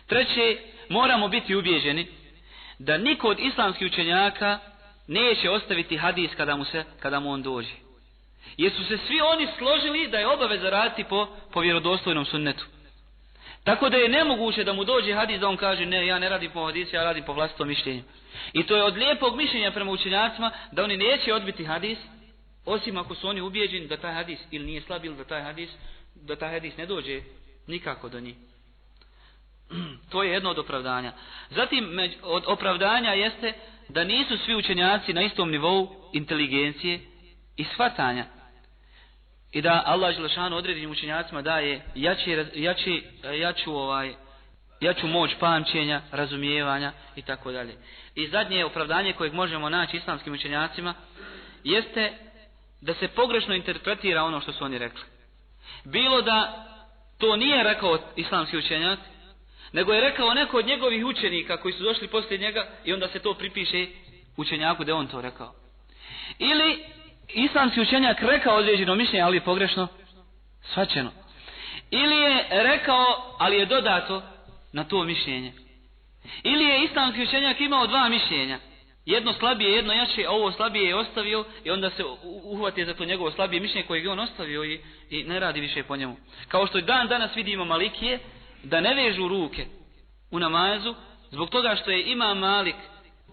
[0.08, 0.58] Treće,
[0.89, 2.08] moramo biti ubjeđeni
[2.80, 4.60] da niko od islamskih učenjaka
[5.08, 7.74] neće ostaviti hadis kada mu, se, kada mu on dođe.
[8.58, 12.65] Jer su se svi oni složili da je obaveza raditi po, po vjerodostojnom sunnetu.
[13.63, 16.52] Tako da je nemoguće da mu dođe hadis da on kaže ne, ja ne radim
[16.52, 18.04] po hadisu, ja radim po vlastitom mišljenju.
[18.54, 21.98] I to je od lijepog mišljenja prema učenjacima da oni neće odbiti hadis,
[22.65, 25.70] osim ako su oni ubijeđeni da taj hadis ili nije slab ili da taj hadis,
[26.15, 27.22] da taj hadis ne dođe
[27.67, 28.36] nikako do njih.
[30.12, 31.13] to je jedno od opravdanja.
[31.49, 33.53] Zatim od opravdanja jeste
[33.89, 36.99] da nisu svi učenjaci na istom nivou inteligencije
[37.58, 38.25] i shvatanja.
[39.51, 43.03] I da Allah Želešanu određenim učenjacima daje jači, jači,
[43.39, 44.13] jaču, ovaj,
[44.82, 47.75] jaču moć pamćenja, razumijevanja i tako dalje.
[48.15, 50.93] I zadnje opravdanje kojeg možemo naći islamskim učenjacima
[51.63, 52.13] jeste
[52.82, 55.01] da se pogrešno interpretira ono što su oni rekli.
[55.84, 56.65] Bilo da
[57.17, 58.99] to nije rekao islamski učenjac,
[59.71, 63.19] nego je rekao neko od njegovih učenika koji su došli poslije njega i onda se
[63.19, 63.88] to pripiše
[64.38, 65.53] učenjaku da on to rekao.
[66.39, 66.84] Ili
[67.27, 69.88] islamski učenjak rekao određeno mišljenje, ali je pogrešno
[70.62, 71.12] svačeno.
[71.91, 73.06] Ili je rekao,
[73.39, 74.23] ali je dodato
[74.73, 75.53] na to mišljenje.
[76.43, 78.60] Ili je islamski učenjak imao dva mišljenja.
[79.06, 82.03] Jedno slabije, jedno jače, a ovo slabije je ostavio i onda se
[82.43, 85.84] uhvati za to njegovo slabije mišljenje koje je on ostavio i, i ne radi više
[85.84, 86.17] po njemu.
[86.47, 88.19] Kao što i dan danas vidimo Malikije,
[88.63, 89.65] da ne vežu ruke
[90.32, 90.96] u namazu,
[91.32, 92.76] zbog toga što je ima Malik,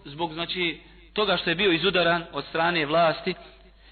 [0.05, 0.79] zbog znači
[1.13, 3.33] toga što je bio izudaran od strane vlasti,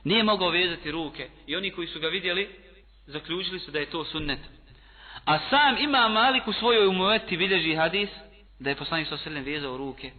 [0.03, 1.29] nije mogao vezati ruke.
[1.47, 2.49] I oni koji su ga vidjeli,
[3.05, 4.39] zaključili su da je to sunnet.
[5.25, 8.09] A sam ima Malik u svojoj umuveti bilježi hadis,
[8.59, 10.11] da je poslanik sa srednjem vezao ruke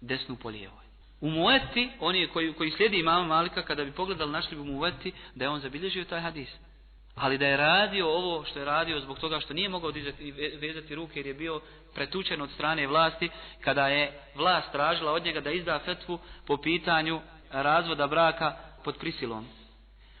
[0.00, 0.84] desnu po lijevoj.
[1.20, 5.44] U mueti, oni koji, koji slijedi imama Malika, kada bi pogledali našli bi mueti, da
[5.44, 6.48] je on zabilježio taj hadis.
[7.20, 10.30] Ali da je radio ovo što je radio zbog toga što nije mogao dizati,
[10.60, 11.60] vezati ruke jer je bio
[11.94, 13.30] pretučen od strane vlasti,
[13.60, 19.46] kada je vlast tražila od njega da izda fetvu po pitanju razvoda braka pod prisilom.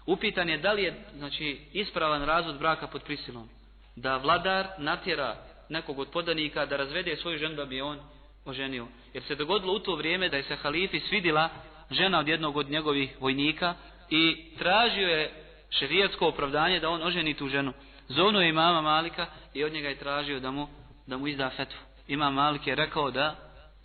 [0.06, 3.48] Upitan je da li je znači, ispravan razvod braka pod prisilom.
[3.96, 5.36] Da vladar natjera
[5.68, 7.98] nekog od podanika da razvede svoju ženu da bi on
[8.44, 8.86] oženio.
[9.14, 11.48] Jer se dogodilo u to vrijeme da je se halifi svidila
[11.90, 13.74] žena od jednog od njegovih vojnika
[14.10, 15.39] i tražio je
[15.70, 17.72] šerijatsko opravdanje da on oženi tu ženu.
[18.08, 20.68] Zovno je imama Malika i od njega je tražio da mu,
[21.06, 21.78] da mu izda fetvu.
[22.08, 23.36] Imam Malik je rekao da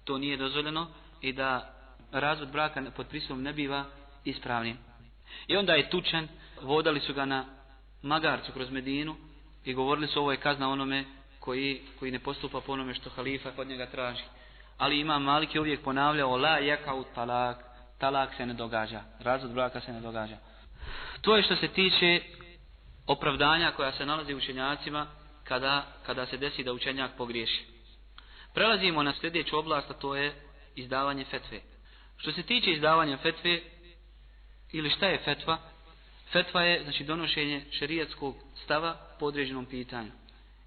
[0.04, 0.88] to nije dozvoljeno
[1.22, 1.74] i da
[2.12, 3.86] razvod braka pod prisilom ne biva
[4.24, 4.78] ispravnim.
[5.48, 6.28] I onda je tučen,
[6.62, 7.46] vodali su ga na
[8.02, 9.16] magarcu kroz Medinu
[9.66, 11.06] i govorili su ovo je kazna onome
[11.40, 14.24] koji, koji ne postupa po onome što halifa od njega traži.
[14.78, 17.58] Ali imam Malik je uvijek ponavljao la jaka u talak,
[18.00, 20.38] talak se ne događa, razvod braka se ne događa.
[21.22, 22.22] To je što se tiče
[23.08, 25.08] opravdanja koja se nalazi u učenjacima
[25.44, 27.66] kada, kada se desi da učenjak pogriješi.
[28.54, 30.36] Prelazimo na sljedeću oblast, a to je
[30.76, 31.60] izdavanje fetve.
[32.18, 33.62] Što se tiče izdavanja fetve,
[34.72, 35.58] ili šta je fetva?
[36.32, 40.12] Fetva je znači donošenje šerijatskog stava po određenom pitanju.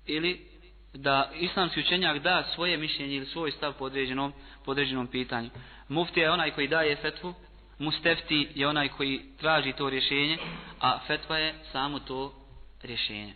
[0.07, 0.47] Ili
[0.95, 4.33] da islamski učenjak da svoje mišljenje ili svoj stav po određenom,
[4.65, 5.51] po određenom pitanju.
[5.89, 7.35] Mufti je onaj koji daje fetvu,
[7.79, 10.39] mustefti je onaj koji traži to rješenje,
[10.81, 12.35] a fetva je samo to
[12.83, 13.35] rješenje.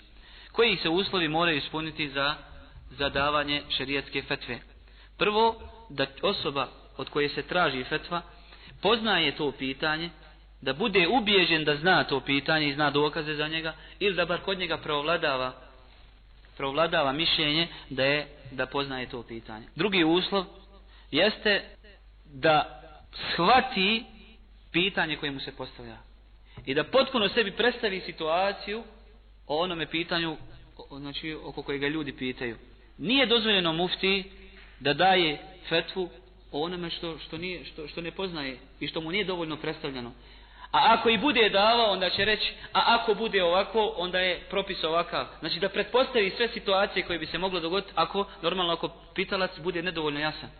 [0.52, 2.34] Koji se uslovi moraju ispuniti za,
[2.90, 3.62] za davanje
[4.28, 4.60] fetve?
[5.18, 8.22] Prvo, da osoba od koje se traži fetva
[8.82, 10.10] poznaje to pitanje,
[10.60, 14.40] da bude ubijeđen da zna to pitanje i zna dokaze za njega, ili da bar
[14.40, 15.52] kod njega provladava
[16.56, 19.66] provladava mišljenje da je da poznaje to pitanje.
[19.76, 20.44] Drugi uslov
[21.10, 21.64] jeste
[22.24, 22.82] da
[23.32, 24.04] shvati
[24.72, 25.96] pitanje koje mu se postavlja.
[26.66, 28.82] I da potpuno sebi predstavi situaciju
[29.46, 30.36] o onome pitanju
[30.90, 32.56] znači, oko kojega ljudi pitaju.
[32.98, 34.24] Nije dozvoljeno mufti
[34.80, 36.10] da daje fetvu
[36.52, 40.12] o onome što, što, nije, što, što ne poznaje i što mu nije dovoljno predstavljeno.
[40.72, 44.84] A ako i bude davao, onda će reći, a ako bude ovako, onda je propis
[44.84, 45.26] ovakav.
[45.40, 49.82] Znači da pretpostavi sve situacije koje bi se moglo dogoditi, ako, normalno, ako pitalac bude
[49.82, 50.50] nedovoljno jasan.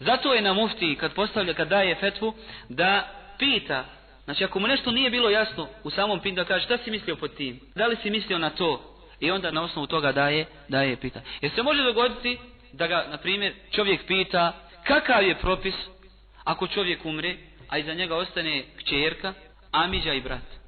[0.00, 2.34] Zato je na mufti, kad postavlja, kad daje fetvu,
[2.68, 3.84] da pita,
[4.24, 7.16] znači ako mu nešto nije bilo jasno u samom pitanju, da kaže, šta si mislio
[7.16, 7.60] pod tim?
[7.74, 8.96] Da li si mislio na to?
[9.20, 11.20] I onda na osnovu toga daje, daje pita.
[11.40, 12.38] Jer se može dogoditi
[12.72, 14.52] da ga, na primjer, čovjek pita,
[14.84, 15.74] kakav je propis
[16.44, 17.36] ako čovjek umre,
[17.68, 19.32] a iza njega ostane kćerka,
[19.72, 20.60] Amiđa i brat.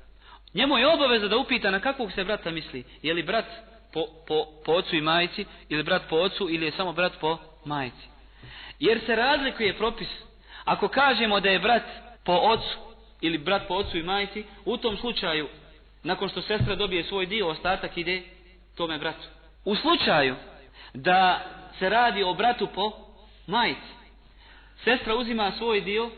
[0.54, 2.84] Njemu je obaveza da upita na kakvog se brata misli.
[3.02, 3.44] Je li brat
[3.92, 7.38] po, po, po ocu i majici, ili brat po ocu, ili je samo brat po
[7.64, 8.06] majici.
[8.80, 10.08] Jer se razlikuje propis.
[10.64, 11.82] Ako kažemo da je brat
[12.24, 12.78] po ocu,
[13.20, 15.48] ili brat po ocu i majci, u tom slučaju,
[16.02, 18.22] nakon što sestra dobije svoj dio, ostatak ide
[18.76, 19.28] tome bratu.
[19.64, 20.36] U slučaju
[20.94, 21.44] da
[21.78, 22.92] se radi o bratu po
[23.46, 23.92] majci,
[24.84, 26.10] sestra uzima svoj dio,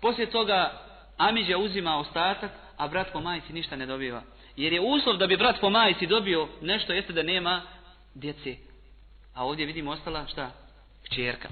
[0.00, 0.86] poslije toga
[1.16, 4.22] Amiđa uzima ostatak, a brat po majci ništa ne dobiva.
[4.56, 7.62] Jer je uslov da bi brat po majci dobio nešto jeste da nema
[8.14, 8.56] djece.
[9.34, 10.50] A ovdje vidimo ostala šta?
[11.14, 11.48] Čerka.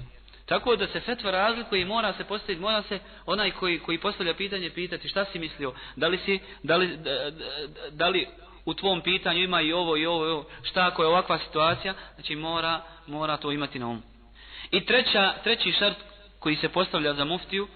[0.49, 4.33] Tako da se fetva razlikuje i mora se postaviti, mora se onaj koji, koji postavlja
[4.33, 7.49] pitanje pitati šta si mislio, da li, si, da li, da, da,
[7.91, 8.27] da li
[8.65, 11.93] u tvom pitanju ima i ovo i ovo, i ovo šta ako je ovakva situacija,
[12.15, 14.01] znači mora, mora to imati na umu.
[14.71, 15.97] I treća, treći šart
[16.39, 17.67] koji se postavlja za muftiju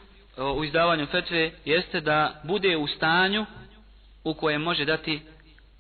[0.56, 3.46] u izdavanju fetve jeste da bude u stanju
[4.24, 5.22] u kojem može dati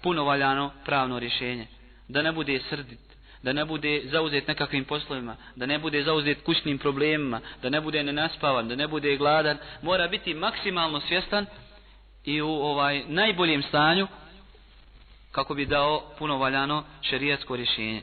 [0.03, 1.67] punovaljano pravno rješenje.
[2.07, 2.99] Da ne bude srdit,
[3.43, 8.03] da ne bude zauzet nekakvim poslovima, da ne bude zauzet kućnim problemima, da ne bude
[8.03, 11.45] nenaspavan, da ne bude gladan, mora biti maksimalno svjestan
[12.25, 14.07] i u ovaj najboljem stanju
[15.31, 18.01] kako bi dao punovaljano šerijatsko rješenje.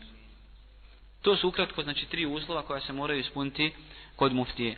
[1.22, 3.72] To su ukratko znači tri uslova koja se moraju ispuniti
[4.16, 4.76] kod muftije.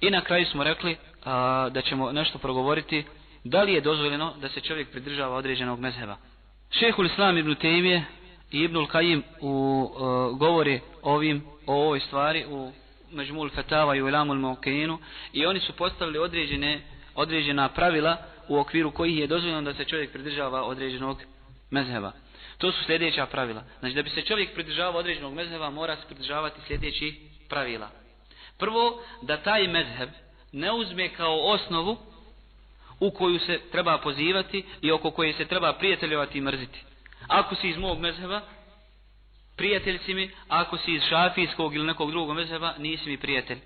[0.00, 3.04] I na kraju smo rekli a, da ćemo nešto progovoriti
[3.44, 6.16] da li je dozvoljeno da se čovjek pridržava određenog mezheba.
[6.70, 8.04] Šehul Islam ibn Tejmije
[8.54, 12.72] i Ibnul Kajim u uh, govori ovim, o ovoj stvari u
[13.10, 14.98] Međmul Fetava i u Ilamul Mokenu
[15.32, 16.82] i oni su postavili određene,
[17.14, 18.16] određena pravila
[18.48, 21.22] u okviru kojih je dozvoljeno da se čovjek pridržava određenog
[21.70, 22.12] mezheba.
[22.58, 23.62] To su sljedeća pravila.
[23.80, 27.90] Znači da bi se čovjek pridržavao određenog mezheba mora se pridržavati sljedeći pravila.
[28.58, 30.08] Prvo, da taj mezheb
[30.52, 31.96] ne uzme kao osnovu
[33.00, 36.93] u koju se treba pozivati i oko koje se treba prijateljovati i mrziti.
[37.28, 38.40] Ako si iz mog mezheba,
[39.56, 43.58] prijatelj si mi, ako si iz šafijskog ili nekog drugog mezheba, nisi mi prijatelj.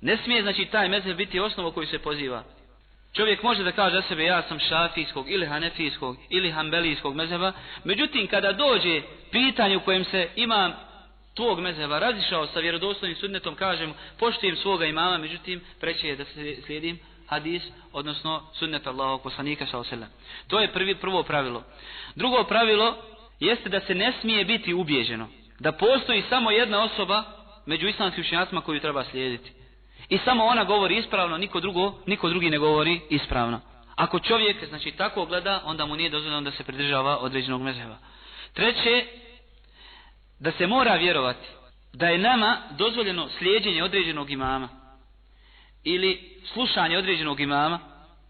[0.00, 2.44] Ne smije, znači, taj mezheb biti osnova koju se poziva.
[3.12, 7.52] Čovjek može da kaže za sebe, ja sam šafijskog ili hanefijskog ili hambelijskog mezheba,
[7.84, 10.72] međutim, kada dođe pitanje u kojem se imam
[11.34, 16.56] tvog mezheba razišao sa vjerodostojnim sudnetom, kažem, poštujem svoga imama, međutim, preće je da se
[16.66, 16.98] slijedim
[17.30, 17.62] hadis,
[17.92, 20.06] odnosno sunnet Allahu poslanika s.a.v.
[20.48, 21.62] To je prvi, prvo pravilo.
[22.14, 22.96] Drugo pravilo
[23.40, 25.28] jeste da se ne smije biti ubježeno.
[25.58, 27.22] Da postoji samo jedna osoba
[27.66, 29.52] među islamskim učenjacima koju treba slijediti.
[30.08, 33.60] I samo ona govori ispravno, niko, drugo, niko drugi ne govori ispravno.
[33.96, 37.96] Ako čovjek znači tako gleda, onda mu nije dozvoljeno da se pridržava određenog mezheba.
[38.52, 39.06] Treće,
[40.38, 41.46] da se mora vjerovati
[41.92, 44.79] da je nama dozvoljeno slijedjenje određenog imama
[45.84, 47.78] ili slušanje određenog imama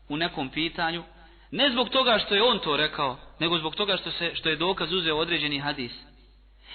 [0.08, 1.02] u nekom pitanju,
[1.50, 4.56] ne zbog toga što je on to rekao, nego zbog toga što, se, što je
[4.56, 5.92] dokaz uzeo određeni hadis.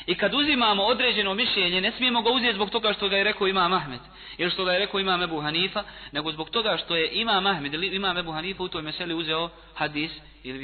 [0.06, 3.48] I kad uzimamo određeno mišljenje, ne smijemo ga uzeti zbog toga što ga je rekao
[3.48, 4.00] Imam Ahmed,
[4.38, 7.74] ili što ga je rekao Imam Ebu Hanifa, nego zbog toga što je Imam Ahmed
[7.74, 10.12] ili Imam Ebu Hanifa u toj meseli uzeo hadis,
[10.44, 10.60] ili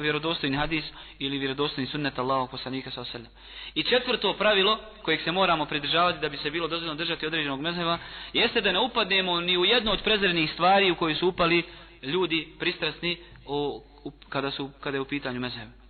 [0.00, 0.84] vjerodostojni hadis,
[1.18, 3.28] ili vjerodostojni sunnet Allahog poslanika sa osallam.
[3.74, 7.98] I četvrto pravilo, kojeg se moramo pridržavati da bi se bilo dozvoljno držati određenog mezheva,
[8.32, 11.62] jeste da ne upadnemo ni u jednu od prezrenih stvari u kojoj su upali
[12.02, 15.83] ljudi pristrasni u, u, kada, su, kada je u pitanju mezheva.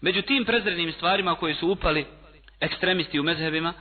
[0.00, 2.06] Među tim prezrednim stvarima koje su upali
[2.60, 3.72] ekstremisti u mezhebima,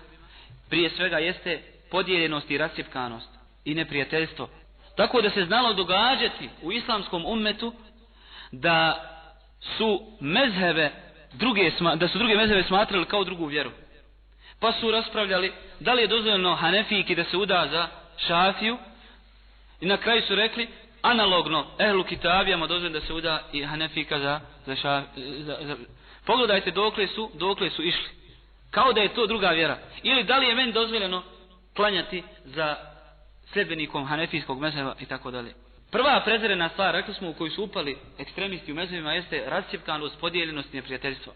[0.69, 3.29] prije svega jeste podijeljenost i rasjepkanost
[3.65, 4.49] i neprijateljstvo.
[4.97, 7.73] Tako da se znalo događati u islamskom ummetu
[8.51, 9.05] da
[9.77, 10.91] su mezhebe
[11.33, 13.71] druge, da su druge mezhebe smatrali kao drugu vjeru.
[14.59, 17.87] Pa su raspravljali da li je dozvoljeno Hanefijki da se uda za
[18.27, 18.77] Šafiju
[19.81, 20.67] i na kraju su rekli
[21.01, 25.75] analogno ehlu kitabijama dozvoljeno da se uda i Hanefika za, za, ša, za, za,
[26.25, 28.09] Pogledajte dokle su, dokle su išli.
[28.71, 29.77] Kao da je to druga vjera.
[30.03, 31.23] Ili da li je meni dozvoljeno
[31.75, 32.75] klanjati za
[33.53, 35.53] sljedbenikom hanefijskog mezheba i tako dalje.
[35.91, 40.73] Prva prezrena stvar, rekli smo u koju su upali ekstremisti u mezhebima, jeste rascijepkanost, podijeljenost
[40.73, 41.33] i neprijateljstvo.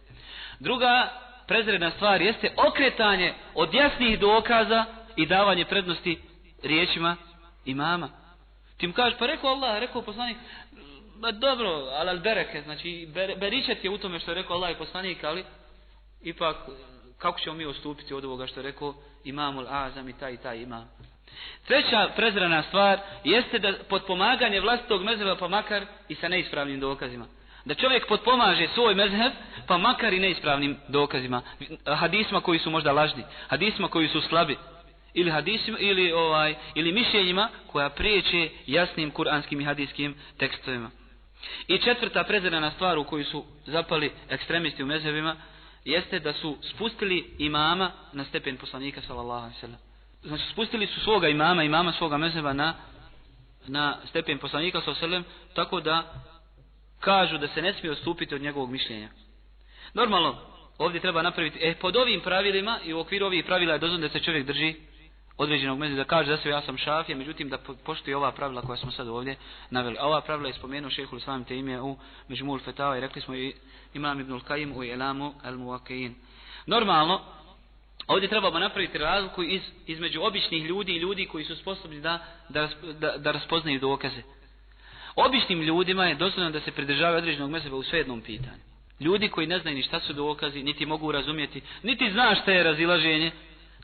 [0.60, 1.12] Druga
[1.48, 6.19] prezrena stvar jeste okretanje od jasnih dokaza i davanje prednosti
[6.63, 7.15] riječima
[7.65, 8.10] imama.
[8.78, 10.38] Ti mu kažeš, pa rekao Allah, rekao poslanik,
[11.23, 14.71] ba dobro, ali al bereke, znači ber, beričet je u tome što je rekao Allah
[14.71, 15.43] i poslanik, ali
[16.21, 16.55] ipak
[17.17, 18.93] kako ćemo mi ostupiti od ovoga što je rekao
[19.24, 20.89] imamul azam i taj i taj imam.
[21.67, 27.26] Treća prezrana stvar jeste da podpomaganje vlastitog mezheba pa makar i sa neispravnim dokazima.
[27.65, 29.32] Da čovjek podpomaže svoj mezheb
[29.67, 31.41] pa makar i neispravnim dokazima,
[31.86, 34.57] hadisma koji su možda lažni, hadisma koji su slabi
[35.13, 41.03] ili hadisima ili ovaj ili mišljenjima koja priječe jasnim kuranskim i hadiskim tekstovima.
[41.68, 45.36] I četvrta prezirana stvar u koju su zapali ekstremisti u mezhebima
[45.86, 49.80] jeste da su spustili imama na stepen poslanika sallallahu alejhi ve sellem.
[50.24, 52.76] Znači spustili su svoga imama, imama svoga mezheba na
[53.68, 56.14] na stepen poslanika sallallahu alejhi ve sellem tako da
[57.00, 59.10] kažu da se ne smije odstupiti od njegovog mišljenja.
[59.94, 60.38] Normalno,
[60.78, 64.14] ovdje treba napraviti, e, pod ovim pravilima i u okviru ovih pravila je dozvoljeno da
[64.14, 64.76] se čovjek drži
[65.38, 68.77] određenog mezi da kaže da se ja sam šafija, međutim da poštuje ova pravila koja
[68.77, 69.36] smo sad ovdje
[69.69, 69.97] naveli.
[69.99, 73.36] A ova pravila je spomenuo šehhul islam te ime u Međumul Fetava i rekli smo
[73.36, 73.53] i
[73.93, 76.15] imam Ibnul Kajim u Elamu al Muakein.
[76.65, 77.21] Normalno,
[78.07, 82.19] ovdje trebamo napraviti razliku iz, između običnih ljudi i ljudi koji su sposobni da,
[82.49, 82.69] da,
[82.99, 84.21] da, da raspoznaju dokaze.
[85.15, 88.63] Običnim ljudima je dozvoljeno da se pridržavaju određenog mezeba u svejednom pitanju.
[88.99, 92.63] Ljudi koji ne znaju ni šta su dokazi, niti mogu razumjeti, niti zna šta je
[92.63, 93.31] razilaženje,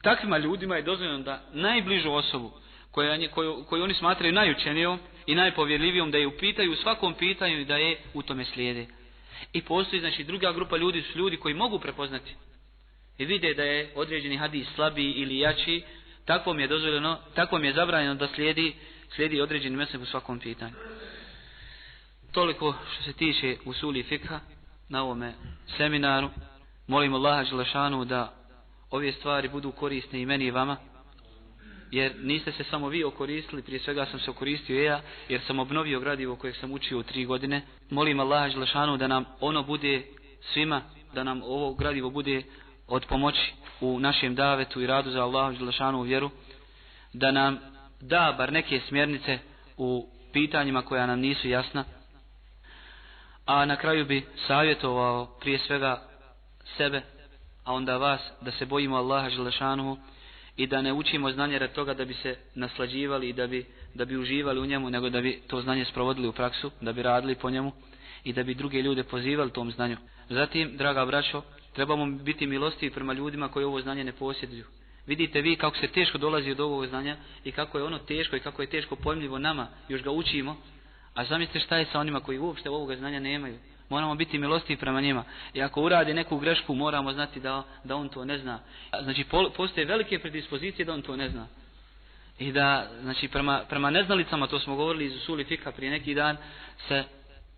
[0.01, 2.51] takvima ljudima je dozvoljeno da najbližu osobu
[2.91, 7.65] koja, koju, koju oni smatraju najučenijom i najpovjerljivijom da je upitaju u svakom pitanju i
[7.65, 8.87] da je u tome slijede.
[9.53, 12.35] I postoji znači druga grupa ljudi su ljudi koji mogu prepoznati
[13.17, 15.83] i vide da je određeni hadis slabiji ili jači,
[16.25, 18.75] takvom je dozvoljeno, takvom je zabranjeno da slijedi,
[19.15, 20.73] slijedi određeni mesec u svakom pitanju.
[22.31, 24.39] Toliko što se tiče usuli fikha
[24.89, 25.33] na ovome
[25.77, 26.29] seminaru.
[26.87, 28.38] Molim Allaha Đelešanu da
[28.91, 30.77] ove stvari budu korisne i meni i vama.
[31.91, 35.99] Jer niste se samo vi okoristili, prije svega sam se okoristio ja, jer sam obnovio
[35.99, 37.61] gradivo kojeg sam učio u tri godine.
[37.89, 40.03] Molim Allaha Želešanu da nam ono bude
[40.53, 40.81] svima,
[41.13, 42.43] da nam ovo gradivo bude
[42.87, 46.29] od pomoći u našem davetu i radu za Allahu Želešanu u vjeru.
[47.13, 47.59] Da nam
[48.01, 49.39] da bar neke smjernice
[49.77, 51.83] u pitanjima koja nam nisu jasna.
[53.45, 56.01] A na kraju bi savjetovao prije svega
[56.77, 57.01] sebe,
[57.70, 59.97] a onda vas, da se bojimo Allaha Želešanuhu
[60.57, 64.05] i da ne učimo znanje rad toga da bi se naslađivali i da bi, da
[64.05, 67.36] bi uživali u njemu, nego da bi to znanje sprovodili u praksu, da bi radili
[67.36, 67.72] po njemu
[68.24, 69.97] i da bi druge ljude pozivali tom znanju.
[70.30, 71.41] Zatim, draga braćo,
[71.74, 74.65] trebamo biti milostivi prema ljudima koji ovo znanje ne posjeduju.
[75.07, 78.39] Vidite vi kako se teško dolazi od ovog znanja i kako je ono teško i
[78.39, 80.57] kako je teško pojmljivo nama, još ga učimo,
[81.13, 83.57] A zamislite šta je sa onima koji uopšte ovoga znanja nemaju.
[83.89, 85.23] Moramo biti milostivi prema njima.
[85.53, 88.59] I ako uradi neku grešku, moramo znati da, da on to ne zna.
[89.03, 89.25] Znači,
[89.57, 91.47] postoje velike predispozicije da on to ne zna.
[92.39, 96.37] I da, znači, prema, prema neznalicama, to smo govorili iz Usuli Fika prije neki dan,
[96.87, 97.03] se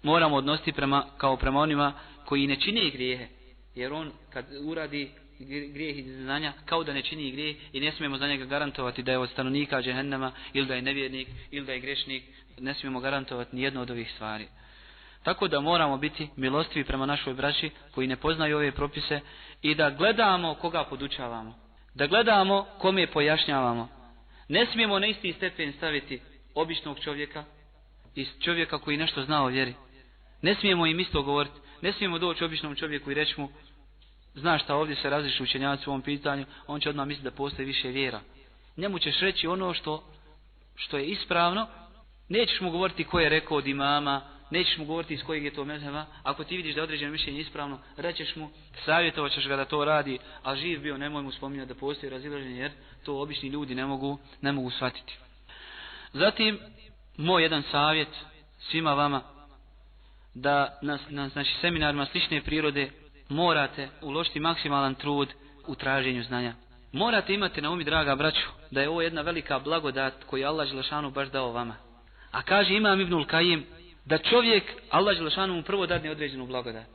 [0.03, 1.93] moramo odnositi prema, kao prema onima
[2.25, 3.27] koji ne čine grijehe.
[3.75, 5.11] Jer on, kad uradi
[5.73, 9.11] grijeh iz znanja, kao da ne čini grijeh i ne smijemo za njega garantovati da
[9.11, 12.23] je od stanovnika džehennema, ili da je nevjernik, ili da je grešnik,
[12.59, 14.47] ne smijemo garantovati ni jedno od ovih stvari.
[15.23, 19.19] Tako da moramo biti milostivi prema našoj braći koji ne poznaju ove propise
[19.61, 21.55] i da gledamo koga podučavamo.
[21.93, 23.89] Da gledamo kome pojašnjavamo.
[24.47, 26.21] Ne smijemo na isti stepen staviti
[26.55, 27.43] običnog čovjeka
[28.15, 29.73] i čovjeka koji nešto zna o vjeri.
[30.41, 31.55] Ne smijemo im isto govoriti.
[31.81, 33.49] Ne smijemo doći običnom čovjeku i reći mu
[34.33, 37.65] znaš šta ovdje se različi učenjaci u ovom pitanju, on će odmah misliti da postoji
[37.65, 38.21] više vjera.
[38.77, 40.03] Njemu ćeš reći ono što,
[40.75, 41.67] što je ispravno,
[42.31, 44.21] Nećeš mu govoriti ko je rekao od imama,
[44.51, 46.05] nećeš mu govoriti iz kojeg je to mezheba.
[46.23, 48.49] Ako ti vidiš da je određeno mišljenje ispravno, rećeš mu,
[48.85, 52.61] savjetovat ćeš ga da to radi, a živ bio, nemoj mu spominjati da postoji razilaženje,
[52.61, 52.71] jer
[53.05, 55.17] to obični ljudi ne mogu, ne mogu shvatiti.
[56.13, 56.59] Zatim,
[57.17, 58.09] moj jedan savjet
[58.59, 59.21] svima vama,
[60.33, 62.91] da na, na znači, seminarima slične prirode
[63.29, 65.29] morate uložiti maksimalan trud
[65.67, 66.53] u traženju znanja.
[66.91, 71.11] Morate imati na umi, draga braću, da je ovo jedna velika blagodat koju Allah Želešanu
[71.11, 71.75] baš dao vama.
[72.31, 73.65] A kaže imam Ibnul Kajim
[74.05, 76.87] da čovjek, Allah Želešanu mu prvo dadne određenu blagodat.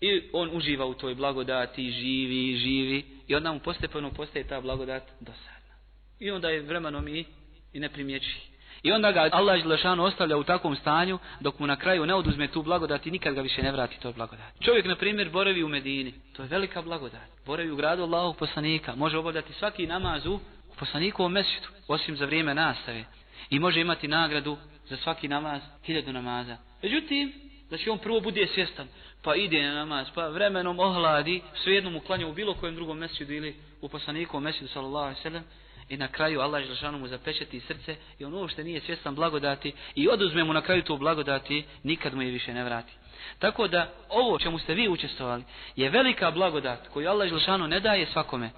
[0.00, 3.04] I on uživa u toj blagodati, živi, živi.
[3.28, 5.74] I onda mu postepeno postaje ta blagodat dosadna.
[6.20, 7.24] I onda je vremenom i,
[7.72, 8.56] i ne primjeći.
[8.82, 12.48] I onda ga Allah Želešanu ostavlja u takvom stanju dok mu na kraju ne oduzme
[12.48, 14.52] tu blagodat i nikad ga više ne vrati toj blagodat.
[14.60, 16.14] Čovjek, na primjer, boravi u Medini.
[16.36, 17.28] To je velika blagodat.
[17.46, 18.94] Boravi u gradu Allahog poslanika.
[18.94, 20.40] Može obavljati svaki namaz u
[20.78, 23.04] poslanikovom mesitu, osim za vrijeme nastave
[23.50, 24.56] i može imati nagradu
[24.88, 26.56] za svaki namaz, hiljadu namaza.
[26.82, 27.32] Međutim,
[27.68, 28.88] znači on prvo bude svjestan,
[29.22, 33.56] pa ide na namaz, pa vremenom ohladi, svejedno uklanja u bilo kojem drugom mesidu ili
[33.80, 35.44] u poslanikovom mesidu, sallallahu alaihi sallam,
[35.88, 40.08] i na kraju Allah Želešanu mu zapečeti srce i on uopšte nije svjestan blagodati i
[40.08, 42.92] oduzme mu na kraju to blagodati, nikad mu je više ne vrati.
[43.38, 45.44] Tako da ovo čemu ste vi učestvovali
[45.76, 48.50] je velika blagodat koju Allah Želšanu ne daje svakome.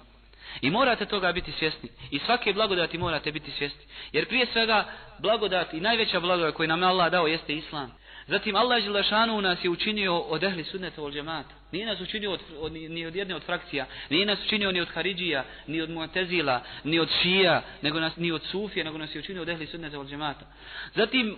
[0.61, 1.89] I morate toga biti svjesni.
[2.11, 3.83] I svake blagodati morate biti svjesni.
[4.11, 4.85] Jer prije svega
[5.19, 7.99] blagodat i najveća blagodat koju nam Allah dao jeste Islam.
[8.29, 11.49] Zatim Allah Đelešanu nas je učinio od ehli sunneta od džemata.
[11.71, 13.85] Nije nas učinio od, od, ni od jedne od frakcija.
[14.09, 18.31] Nije nas učinio ni od Haridžija, ni od Muatezila, ni od Šija, nego nas, ni
[18.31, 20.45] od Sufija, nego nas je učinio od ehli sunneta od džemata.
[20.95, 21.37] Zatim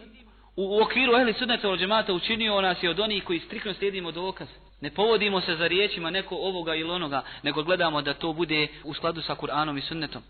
[0.56, 4.12] u, u okviru ehli sunneta od džemata učinio nas je od onih koji striktno slijedimo
[4.12, 4.48] dokaz.
[4.82, 8.94] Ne povodimo se za riječima neko ovoga ili onoga, nego gledamo da to bude u
[8.94, 10.22] skladu sa Kur'anom i sunnetom.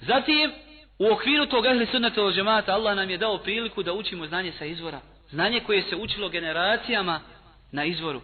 [0.00, 0.52] Zatim,
[0.98, 4.52] U okviru tog ehli sunnata od džemata Allah nam je dao priliku da učimo znanje
[4.58, 5.00] sa izvora.
[5.30, 7.20] Znanje koje se učilo generacijama
[7.72, 8.20] na izvoru.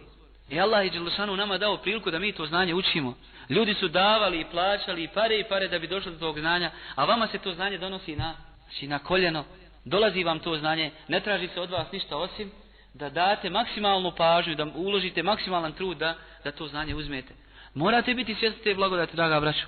[0.49, 3.13] I Allah je Đelešanu nama dao priliku da mi to znanje učimo.
[3.49, 6.71] Ljudi su davali i plaćali i pare i pare da bi došli do tog znanja,
[6.95, 9.43] a vama se to znanje donosi na, znači na koljeno.
[9.85, 12.51] Dolazi vam to znanje, ne traži se od vas ništa osim
[12.93, 17.33] da date maksimalnu pažnju, da uložite maksimalan trud da, da to znanje uzmete.
[17.73, 19.65] Morate biti svjesni te blagodati, draga braćo.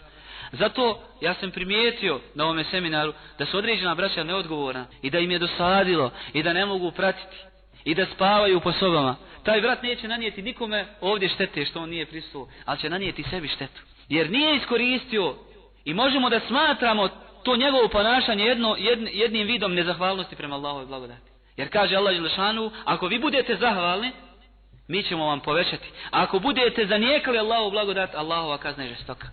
[0.52, 5.32] Zato ja sam primijetio na ovome seminaru da su određena braća neodgovorna i da im
[5.32, 7.38] je dosadilo i da ne mogu pratiti
[7.84, 9.16] i da spavaju po sobama.
[9.44, 13.48] Taj brat neće nanijeti nikome ovdje štete što on nije prisuo, ali će nanijeti sebi
[13.48, 13.82] štetu.
[14.10, 15.36] Jer nije iskoristio
[15.86, 17.10] i možemo da smatramo
[17.44, 21.31] to njegovo ponašanje jedno, jedn, jednim vidom nezahvalnosti prema Allahove blagodati.
[21.62, 24.12] Jer kaže Allah Đelešanu, ako vi budete zahvalni,
[24.88, 25.88] mi ćemo vam povećati.
[26.12, 29.28] A ako budete zanijekali Allahu blagodat, Allahova kazna je žestoka.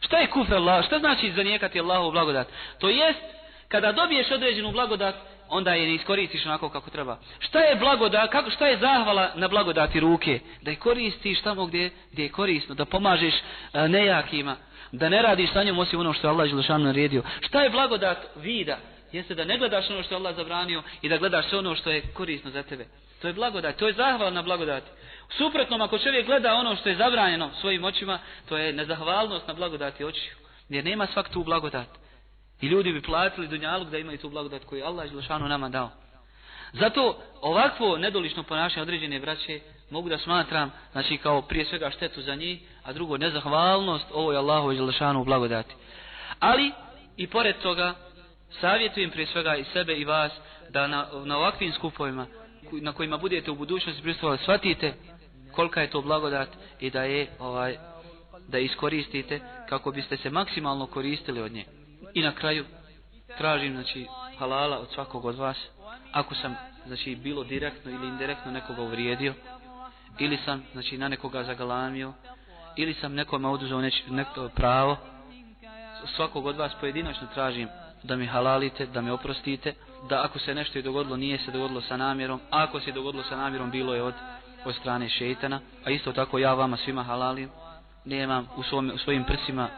[0.00, 0.86] Šta je kufr Allah?
[0.86, 2.48] Šta znači zanijekati Allahu blagodat?
[2.78, 3.20] To jest,
[3.68, 5.14] kada dobiješ određenu blagodat,
[5.48, 7.18] onda je ne iskoristiš onako kako treba.
[7.38, 10.40] Šta je blagodat, kako, šta je zahvala na blagodati ruke?
[10.62, 14.56] Da je koristiš tamo gdje, gdje je korisno, da pomažeš e, nejakima,
[14.92, 17.22] da ne radiš sa njom osim ono što je Allah Želešanu naredio.
[17.40, 18.78] Šta je blagodat vida?
[19.12, 21.90] Jeste da ne gledaš ono što je Allah zabranio i da gledaš sve ono što
[21.90, 22.86] je korisno za tebe.
[23.22, 24.90] To je blagodat, to je zahval na blagodati.
[25.36, 30.04] Suprotno, ako čovjek gleda ono što je zabranjeno svojim očima, to je nezahvalnost na blagodati
[30.04, 30.32] očiju.
[30.68, 31.88] Jer nema svak tu blagodat.
[32.60, 35.90] I ljudi bi platili dunjalog da imaju tu blagodat koju Allah je Želešanu nama dao.
[36.72, 42.34] Zato ovakvo nedolično ponašanje određene braće mogu da smatram, znači kao prije svega štetu za
[42.34, 45.74] njih, a drugo nezahvalnost ovoj Allahu Želešanu blagodati.
[46.40, 46.72] Ali
[47.16, 47.94] i pored toga
[48.60, 50.32] savjetujem prije svega i sebe i vas
[50.70, 52.26] da na, na ovakvim skupovima
[52.72, 54.94] na kojima budete u budućnosti pristovali shvatite
[55.52, 56.48] kolika je to blagodat
[56.80, 57.76] i da je ovaj
[58.48, 61.64] da iskoristite kako biste se maksimalno koristili od nje.
[62.14, 62.64] I na kraju
[63.38, 64.06] tražim znači
[64.38, 65.56] halala od svakog od vas.
[66.12, 69.34] Ako sam znači bilo direktno ili indirektno nekoga uvrijedio
[70.18, 72.12] ili sam znači na nekoga zagalamio
[72.76, 74.96] ili sam nekome oduzeo neč, neko pravo
[76.16, 77.68] svakog od vas pojedinačno tražim
[78.08, 79.74] da mi halalite, da mi oprostite,
[80.08, 83.24] da ako se nešto je dogodilo, nije se dogodilo sa namjerom, a ako se dogodilo
[83.24, 84.14] sa namjerom, bilo je od,
[84.64, 87.50] od strane šeitana, a isto tako ja vama svima halalim,
[88.04, 89.68] nemam u, svom, u svojim prsima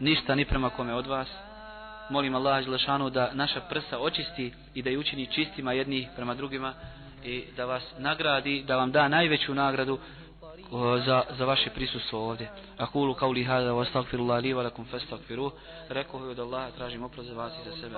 [0.00, 1.28] ništa ni prema kome od vas,
[2.10, 6.74] molim Allah Želešanu da naša prsa očisti i da ju učini čistima jednih prema drugima
[7.24, 9.98] i da vas nagradi, da vam da najveću nagradu
[11.06, 12.50] za, za vaše prisustvo ovdje.
[12.78, 15.52] Akulu kauli hada wa astagfirullahi li wa lakum fastagfiruh.
[15.88, 17.96] Rekao je od Allaha tražim oprost za vas i za sebe.